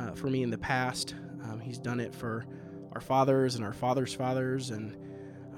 uh, 0.00 0.12
for 0.12 0.28
me 0.28 0.42
in 0.42 0.48
the 0.48 0.56
past. 0.56 1.14
Um, 1.44 1.60
he's 1.60 1.76
done 1.76 2.00
it 2.00 2.14
for 2.14 2.46
our 2.92 3.02
fathers 3.02 3.56
and 3.56 3.64
our 3.64 3.74
fathers' 3.74 4.14
fathers, 4.14 4.70
and 4.70 4.96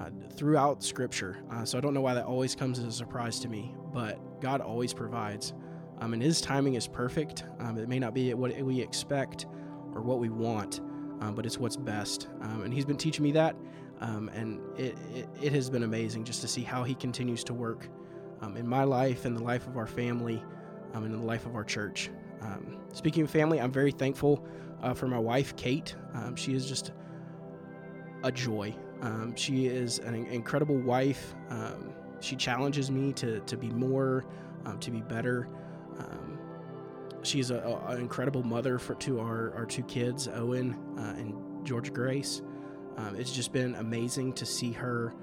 uh, 0.01 0.09
throughout 0.33 0.83
Scripture. 0.83 1.37
Uh, 1.49 1.63
so 1.63 1.77
I 1.77 1.81
don't 1.81 1.93
know 1.93 2.01
why 2.01 2.13
that 2.13 2.25
always 2.25 2.55
comes 2.55 2.77
as 2.77 2.83
a 2.83 2.91
surprise 2.91 3.39
to 3.39 3.47
me, 3.47 3.73
but 3.93 4.41
God 4.41 4.59
always 4.59 4.93
provides. 4.93 5.53
Um, 5.99 6.11
and 6.11 6.21
His 6.21 6.41
timing 6.41 6.73
is 6.73 6.85
perfect. 6.85 7.45
Um, 7.59 7.77
it 7.77 7.87
may 7.87 7.99
not 7.99 8.13
be 8.13 8.33
what 8.33 8.53
we 8.61 8.81
expect 8.81 9.45
or 9.93 10.01
what 10.01 10.19
we 10.19 10.27
want, 10.27 10.81
um, 11.21 11.35
but 11.35 11.45
it's 11.45 11.57
what's 11.57 11.77
best. 11.77 12.27
Um, 12.41 12.63
and 12.63 12.73
He's 12.73 12.85
been 12.85 12.97
teaching 12.97 13.23
me 13.23 13.31
that, 13.31 13.55
and 14.01 14.59
it, 14.77 14.97
it, 15.15 15.29
it, 15.41 15.53
has 15.53 15.69
been 15.69 15.83
amazing 15.83 16.25
just 16.25 16.41
to 16.41 16.49
see 16.49 16.63
how 16.63 16.83
He 16.83 16.95
continues 16.95 17.45
to 17.45 17.53
work 17.53 17.87
um, 18.41 18.57
in 18.57 18.67
my 18.67 18.83
life 18.83 19.25
in 19.25 19.33
the 19.33 19.43
life 19.43 19.67
of 19.67 19.77
our 19.77 19.87
family 19.87 20.43
and 20.93 21.05
in 21.05 21.11
the 21.11 21.25
life 21.25 21.45
of 21.45 21.55
our 21.55 21.63
church. 21.63 22.09
speaking 22.93 23.23
of 23.23 23.29
family, 23.29 23.59
I'm 23.59 23.71
very 23.71 23.91
thankful 23.91 24.45
uh, 24.81 24.93
for 24.93 25.07
my 25.07 25.19
wife, 25.19 25.55
Kate. 25.55 25.95
she 26.35 26.53
is 26.53 26.67
just 26.67 26.91
a 28.23 28.31
joy. 28.31 28.75
Um, 29.01 29.35
she 29.35 29.67
is 29.67 29.99
an 29.99 30.15
incredible 30.15 30.77
wife. 30.77 31.35
Um, 31.49 31.93
she 32.19 32.35
challenges 32.35 32.91
me 32.91 33.13
to, 33.13 33.39
to 33.41 33.57
be 33.57 33.69
more, 33.69 34.25
um, 34.65 34.79
to 34.79 34.91
be 34.91 35.01
better. 35.01 35.47
Um, 35.97 36.37
she's 37.21 37.49
an 37.49 37.97
incredible 37.97 38.43
mother 38.43 38.77
for 38.77 38.95
to 38.95 39.19
our, 39.19 39.53
our 39.55 39.65
two 39.65 39.83
kids, 39.83 40.27
Owen 40.27 40.77
uh, 40.97 41.15
and 41.17 41.65
Georgia 41.65 41.91
Grace. 41.91 42.41
Um, 42.97 43.15
it's 43.15 43.31
just 43.31 43.53
been 43.53 43.75
amazing 43.75 44.33
to 44.33 44.45
see 44.45 44.71
her 44.73 45.13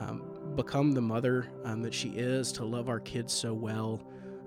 um, 0.00 0.22
become 0.56 0.92
the 0.92 1.00
mother 1.00 1.46
that 1.64 1.94
she 1.94 2.10
is, 2.10 2.52
to 2.52 2.64
love 2.64 2.88
our 2.88 3.00
kids 3.00 3.32
so 3.32 3.54
well, 3.54 4.00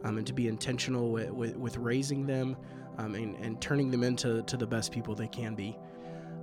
and 0.04 0.28
to 0.28 0.34
be 0.34 0.48
intentional 0.48 1.12
with, 1.12 1.32
with, 1.32 1.56
with 1.56 1.78
raising 1.78 2.26
them 2.26 2.58
and, 2.98 3.16
and 3.16 3.62
turning 3.62 3.90
them 3.90 4.04
into 4.04 4.44
to 4.44 4.58
the 4.58 4.68
best 4.68 4.92
people 4.92 5.16
they 5.16 5.28
can 5.28 5.56
be. 5.56 5.78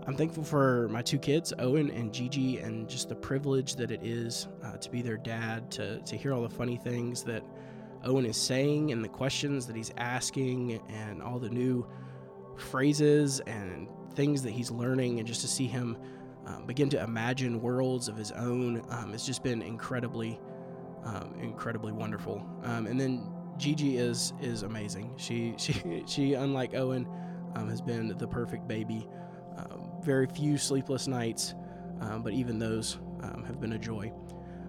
I'm 0.07 0.16
thankful 0.16 0.42
for 0.42 0.88
my 0.88 1.03
two 1.03 1.18
kids, 1.18 1.53
Owen 1.59 1.90
and 1.90 2.12
Gigi, 2.12 2.59
and 2.59 2.88
just 2.88 3.11
the 3.11 3.14
privilege 3.14 3.77
that 3.77 3.90
it 3.90 4.01
is 4.03 4.49
uh, 4.64 4.79
to 4.79 4.90
be 4.90 5.03
their 5.03 5.18
dad, 5.18 5.70
to, 5.73 6.01
to 6.01 6.16
hear 6.16 6.33
all 6.33 6.42
the 6.42 6.49
funny 6.49 6.79
things 6.79 7.23
that 7.25 7.44
Owen 8.05 8.25
is 8.25 8.37
saying 8.38 8.92
and 8.92 9.05
the 9.05 9.09
questions 9.09 9.66
that 9.66 9.77
he's 9.77 9.92
asking, 9.99 10.81
and 10.88 11.23
all 11.23 11.38
the 11.38 11.51
new 11.51 11.87
phrases 12.57 13.40
and 13.40 13.88
things 14.14 14.42
that 14.42 14.53
he's 14.53 14.70
learning, 14.70 15.18
and 15.18 15.29
just 15.29 15.42
to 15.42 15.49
see 15.49 15.66
him 15.66 15.99
um, 16.46 16.66
begin 16.66 16.88
to 16.90 17.03
imagine 17.03 17.61
worlds 17.61 18.09
of 18.09 18.16
his 18.16 18.33
own. 18.33 18.83
Um, 18.90 19.14
it's 19.14 19.26
just 19.26 19.42
been 19.42 19.62
incredibly, 19.62 20.40
um, 21.05 21.35
incredibly 21.40 21.92
wonderful. 21.92 22.44
Um, 22.62 22.87
and 22.87 23.00
then 23.00 23.31
Gigi 23.57 23.98
is 23.98 24.33
is 24.40 24.62
amazing. 24.62 25.12
She 25.16 25.55
she 25.59 26.03
she, 26.07 26.35
unlike 26.35 26.74
Owen, 26.74 27.07
um, 27.55 27.68
has 27.68 27.81
been 27.81 28.16
the 28.16 28.26
perfect 28.26 28.66
baby 28.66 29.07
very 30.03 30.26
few 30.26 30.59
sleepless 30.59 31.07
nights, 31.07 31.55
um, 32.00 32.22
but 32.22 32.33
even 32.33 32.59
those 32.59 32.98
um, 33.22 33.44
have 33.46 33.61
been 33.61 33.72
a 33.72 33.79
joy. 33.79 34.12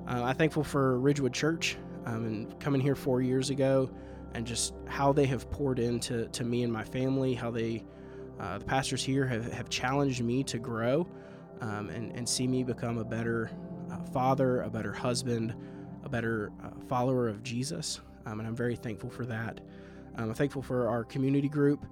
Uh, 0.07 0.23
I'm 0.23 0.35
thankful 0.35 0.63
for 0.63 0.99
Ridgewood 0.99 1.33
Church 1.33 1.77
um, 2.05 2.25
and 2.25 2.59
coming 2.59 2.81
here 2.81 2.95
four 2.95 3.21
years 3.21 3.49
ago 3.49 3.89
and 4.33 4.45
just 4.45 4.73
how 4.87 5.11
they 5.11 5.25
have 5.25 5.49
poured 5.51 5.79
into 5.79 6.27
to 6.29 6.43
me 6.43 6.63
and 6.63 6.71
my 6.71 6.83
family, 6.83 7.33
how 7.33 7.51
they, 7.51 7.83
uh, 8.39 8.57
the 8.57 8.65
pastors 8.65 9.03
here 9.03 9.25
have, 9.27 9.51
have 9.51 9.69
challenged 9.69 10.23
me 10.23 10.43
to 10.45 10.57
grow 10.57 11.07
um, 11.61 11.89
and, 11.89 12.11
and 12.15 12.27
see 12.27 12.47
me 12.47 12.63
become 12.63 12.97
a 12.97 13.03
better 13.05 13.51
uh, 13.91 14.03
father, 14.11 14.61
a 14.61 14.69
better 14.69 14.91
husband, 14.91 15.55
a 16.03 16.09
better 16.09 16.51
uh, 16.63 16.69
follower 16.87 17.27
of 17.27 17.43
Jesus. 17.43 18.01
Um, 18.25 18.39
and 18.39 18.47
I'm 18.47 18.55
very 18.55 18.75
thankful 18.75 19.09
for 19.09 19.25
that. 19.25 19.61
Um, 20.15 20.29
I'm 20.29 20.33
thankful 20.33 20.61
for 20.61 20.89
our 20.89 21.03
community 21.03 21.47
group 21.47 21.85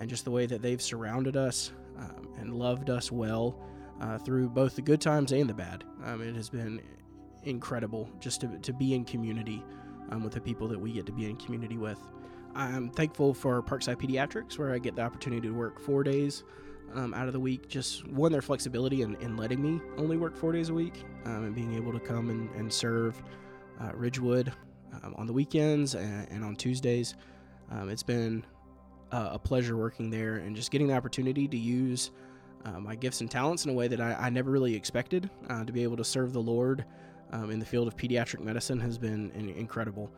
and 0.00 0.08
just 0.08 0.24
the 0.24 0.30
way 0.30 0.46
that 0.46 0.62
they've 0.62 0.80
surrounded 0.80 1.36
us 1.36 1.72
um, 1.98 2.28
and 2.38 2.54
loved 2.54 2.90
us 2.90 3.10
well 3.10 3.60
uh, 4.00 4.18
through 4.18 4.48
both 4.48 4.76
the 4.76 4.82
good 4.82 5.00
times 5.00 5.32
and 5.32 5.48
the 5.48 5.54
bad. 5.54 5.84
Um, 6.04 6.22
it 6.22 6.34
has 6.34 6.48
been 6.48 6.80
incredible 7.44 8.08
just 8.20 8.40
to, 8.42 8.48
to 8.58 8.72
be 8.72 8.94
in 8.94 9.04
community 9.04 9.62
with 10.22 10.32
the 10.32 10.40
people 10.40 10.68
that 10.68 10.78
we 10.78 10.92
get 10.92 11.04
to 11.04 11.12
be 11.12 11.28
in 11.28 11.36
community 11.36 11.76
with. 11.76 11.98
I'm 12.54 12.88
thankful 12.90 13.34
for 13.34 13.60
Parkside 13.62 13.96
Pediatrics, 13.96 14.56
where 14.56 14.72
I 14.72 14.78
get 14.78 14.96
the 14.96 15.02
opportunity 15.02 15.48
to 15.48 15.52
work 15.52 15.80
four 15.80 16.02
days 16.02 16.44
um, 16.94 17.14
out 17.14 17.26
of 17.26 17.32
the 17.32 17.40
week. 17.40 17.68
Just 17.68 18.06
one, 18.08 18.32
their 18.32 18.42
flexibility 18.42 19.02
in, 19.02 19.16
in 19.16 19.36
letting 19.36 19.62
me 19.62 19.80
only 19.96 20.16
work 20.16 20.36
four 20.36 20.52
days 20.52 20.68
a 20.68 20.74
week 20.74 21.04
um, 21.24 21.44
and 21.44 21.54
being 21.54 21.74
able 21.74 21.92
to 21.92 22.00
come 22.00 22.30
and, 22.30 22.50
and 22.54 22.72
serve 22.72 23.22
uh, 23.80 23.92
Ridgewood 23.94 24.52
um, 25.02 25.14
on 25.16 25.26
the 25.26 25.32
weekends 25.32 25.94
and, 25.94 26.28
and 26.30 26.44
on 26.44 26.56
Tuesdays. 26.56 27.14
Um, 27.70 27.88
it's 27.88 28.02
been 28.02 28.44
uh, 29.12 29.30
a 29.32 29.38
pleasure 29.38 29.76
working 29.76 30.10
there 30.10 30.36
and 30.36 30.56
just 30.56 30.70
getting 30.70 30.88
the 30.88 30.94
opportunity 30.94 31.46
to 31.48 31.56
use 31.56 32.10
uh, 32.64 32.80
my 32.80 32.94
gifts 32.94 33.20
and 33.20 33.30
talents 33.30 33.64
in 33.64 33.70
a 33.70 33.74
way 33.74 33.88
that 33.88 34.00
I, 34.00 34.14
I 34.14 34.30
never 34.30 34.50
really 34.50 34.74
expected. 34.74 35.30
Uh, 35.48 35.64
to 35.64 35.72
be 35.72 35.82
able 35.82 35.96
to 35.96 36.04
serve 36.04 36.32
the 36.32 36.40
Lord 36.40 36.84
um, 37.32 37.50
in 37.50 37.58
the 37.58 37.66
field 37.66 37.86
of 37.88 37.96
pediatric 37.96 38.40
medicine 38.40 38.80
has 38.80 38.98
been 38.98 39.30
incredible. 39.56 40.10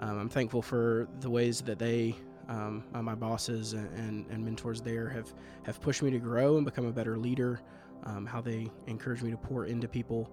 Um, 0.00 0.18
I'm 0.18 0.28
thankful 0.28 0.62
for 0.62 1.08
the 1.20 1.28
ways 1.28 1.60
that 1.62 1.78
they, 1.78 2.14
um, 2.50 2.84
uh, 2.94 3.00
my 3.00 3.14
bosses 3.14 3.72
and, 3.72 4.26
and, 4.28 4.44
mentors 4.44 4.82
there, 4.82 5.08
have, 5.08 5.32
have 5.62 5.80
pushed 5.80 6.02
me 6.02 6.10
to 6.10 6.18
grow 6.18 6.56
and 6.56 6.64
become 6.64 6.84
a 6.84 6.92
better 6.92 7.16
leader. 7.16 7.60
Um, 8.04 8.26
how 8.26 8.40
they 8.40 8.70
encourage 8.86 9.22
me 9.22 9.30
to 9.30 9.36
pour 9.36 9.66
into 9.66 9.86
people, 9.86 10.30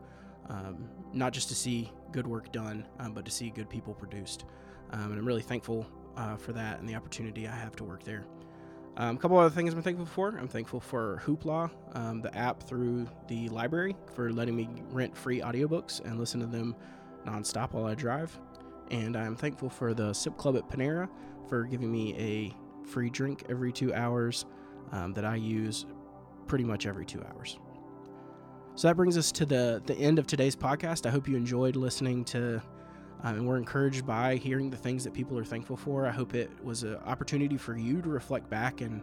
um, 0.50 0.90
not 1.14 1.32
just 1.32 1.48
to 1.50 1.56
see 1.56 1.92
good 2.12 2.26
work 2.26 2.52
done, 2.52 2.86
um, 3.00 3.14
but 3.14 3.24
to 3.26 3.32
see 3.32 3.50
good 3.50 3.70
people 3.70 3.94
produced. 3.94 4.46
and 4.92 5.14
I'm 5.14 5.26
really 5.26 5.42
thankful 5.42 5.86
uh, 6.18 6.36
for 6.38 6.54
that 6.54 6.80
and 6.80 6.90
the 6.90 6.96
opportunity 6.96 7.48
I 7.48 7.56
have 7.56 7.76
to 7.78 7.84
work 7.84 8.04
there. 8.04 8.26
Um, 8.98 9.16
a 9.16 9.20
couple 9.20 9.38
other 9.38 9.54
things 9.54 9.74
I'm 9.74 9.84
thankful 9.84 10.08
for. 10.08 10.30
I'm 10.30 10.48
thankful 10.48 10.80
for 10.80 11.22
Hoopla, 11.24 11.70
um, 11.94 12.22
the 12.22 12.36
app 12.36 12.64
through 12.64 13.08
the 13.28 13.48
library, 13.50 13.96
for 14.16 14.32
letting 14.34 14.56
me 14.56 14.68
rent 14.90 15.16
free 15.16 15.40
audiobooks 15.40 16.04
and 16.04 16.18
listen 16.18 16.40
to 16.40 16.48
them 16.48 16.76
nonstop 17.26 17.74
while 17.74 17.86
I 17.86 17.94
drive. 17.94 18.38
And 18.92 19.16
I'm 19.16 19.36
thankful 19.36 19.70
for 19.70 19.94
the 19.94 20.14
Sip 20.14 20.38
Club 20.38 20.56
at 20.56 20.70
Panera 20.70 21.10
for 21.48 21.64
giving 21.64 21.92
me 21.92 22.16
a 22.18 22.88
free 22.88 23.10
drink 23.10 23.44
every 23.50 23.72
two 23.72 23.94
hours 23.94 24.46
um, 24.92 25.14
that 25.14 25.26
I 25.26 25.36
use 25.36 25.86
pretty 26.48 26.64
much 26.64 26.86
every 26.86 27.06
two 27.06 27.24
hours. 27.24 27.60
So 28.76 28.88
that 28.88 28.96
brings 28.96 29.18
us 29.18 29.32
to 29.34 29.46
the, 29.46 29.82
the 29.86 29.96
end 29.96 30.20
of 30.20 30.28
today's 30.28 30.56
podcast. 30.56 31.06
I 31.06 31.10
hope 31.10 31.28
you 31.28 31.36
enjoyed 31.36 31.76
listening 31.76 32.24
to 32.26 32.62
um, 33.24 33.36
and 33.36 33.48
we're 33.48 33.58
encouraged 33.58 34.06
by 34.06 34.36
hearing 34.36 34.70
the 34.70 34.78
things 34.78 35.04
that 35.04 35.14
people 35.14 35.38
are 35.38 35.44
thankful 35.44 35.76
for. 35.76 36.06
I 36.06 36.12
hope 36.12 36.36
it 36.36 36.52
was 36.64 36.84
an 36.84 36.98
opportunity 36.98 37.58
for 37.58 37.76
you 37.76 38.02
to 38.02 38.10
reflect 38.10 38.50
back 38.50 38.82
and 38.82 39.02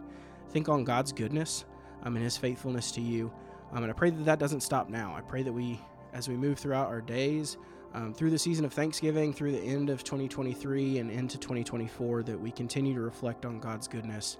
think 0.49 0.69
on 0.69 0.83
God's 0.83 1.11
goodness 1.11 1.65
um, 2.03 2.15
and 2.15 2.23
His 2.23 2.37
faithfulness 2.37 2.91
to 2.93 3.01
you. 3.01 3.31
Um, 3.73 3.83
and 3.83 3.91
I 3.91 3.93
pray 3.93 4.11
that 4.11 4.25
that 4.25 4.39
doesn't 4.39 4.61
stop 4.61 4.89
now. 4.89 5.13
I 5.15 5.21
pray 5.21 5.43
that 5.43 5.51
we, 5.51 5.81
as 6.13 6.29
we 6.29 6.37
move 6.37 6.57
throughout 6.57 6.87
our 6.87 7.01
days, 7.01 7.57
um, 7.95 8.13
through 8.13 8.29
the 8.29 8.37
season 8.37 8.65
of 8.65 8.73
Thanksgiving, 8.73 9.33
through 9.33 9.53
the 9.53 9.61
end 9.61 9.89
of 9.89 10.03
2023 10.03 10.99
and 10.99 11.09
into 11.09 11.37
2024, 11.37 12.23
that 12.23 12.39
we 12.39 12.51
continue 12.51 12.93
to 12.93 13.01
reflect 13.01 13.45
on 13.45 13.59
God's 13.59 13.87
goodness 13.87 14.37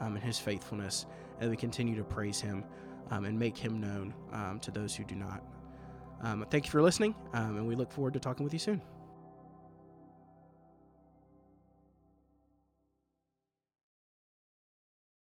um, 0.00 0.14
and 0.14 0.22
His 0.22 0.38
faithfulness, 0.38 1.06
and 1.40 1.50
we 1.50 1.56
continue 1.56 1.96
to 1.96 2.04
praise 2.04 2.40
Him 2.40 2.62
um, 3.10 3.24
and 3.24 3.38
make 3.38 3.56
Him 3.56 3.80
known 3.80 4.14
um, 4.32 4.60
to 4.60 4.70
those 4.70 4.94
who 4.94 5.04
do 5.04 5.16
not. 5.16 5.42
thank 6.50 6.66
you 6.66 6.70
for 6.70 6.82
listening, 6.82 7.14
and 7.32 7.66
we 7.66 7.74
look 7.74 7.90
forward 7.90 8.12
to 8.12 8.20
talking 8.20 8.44
with 8.44 8.52
you 8.52 8.60
soon. 8.60 8.82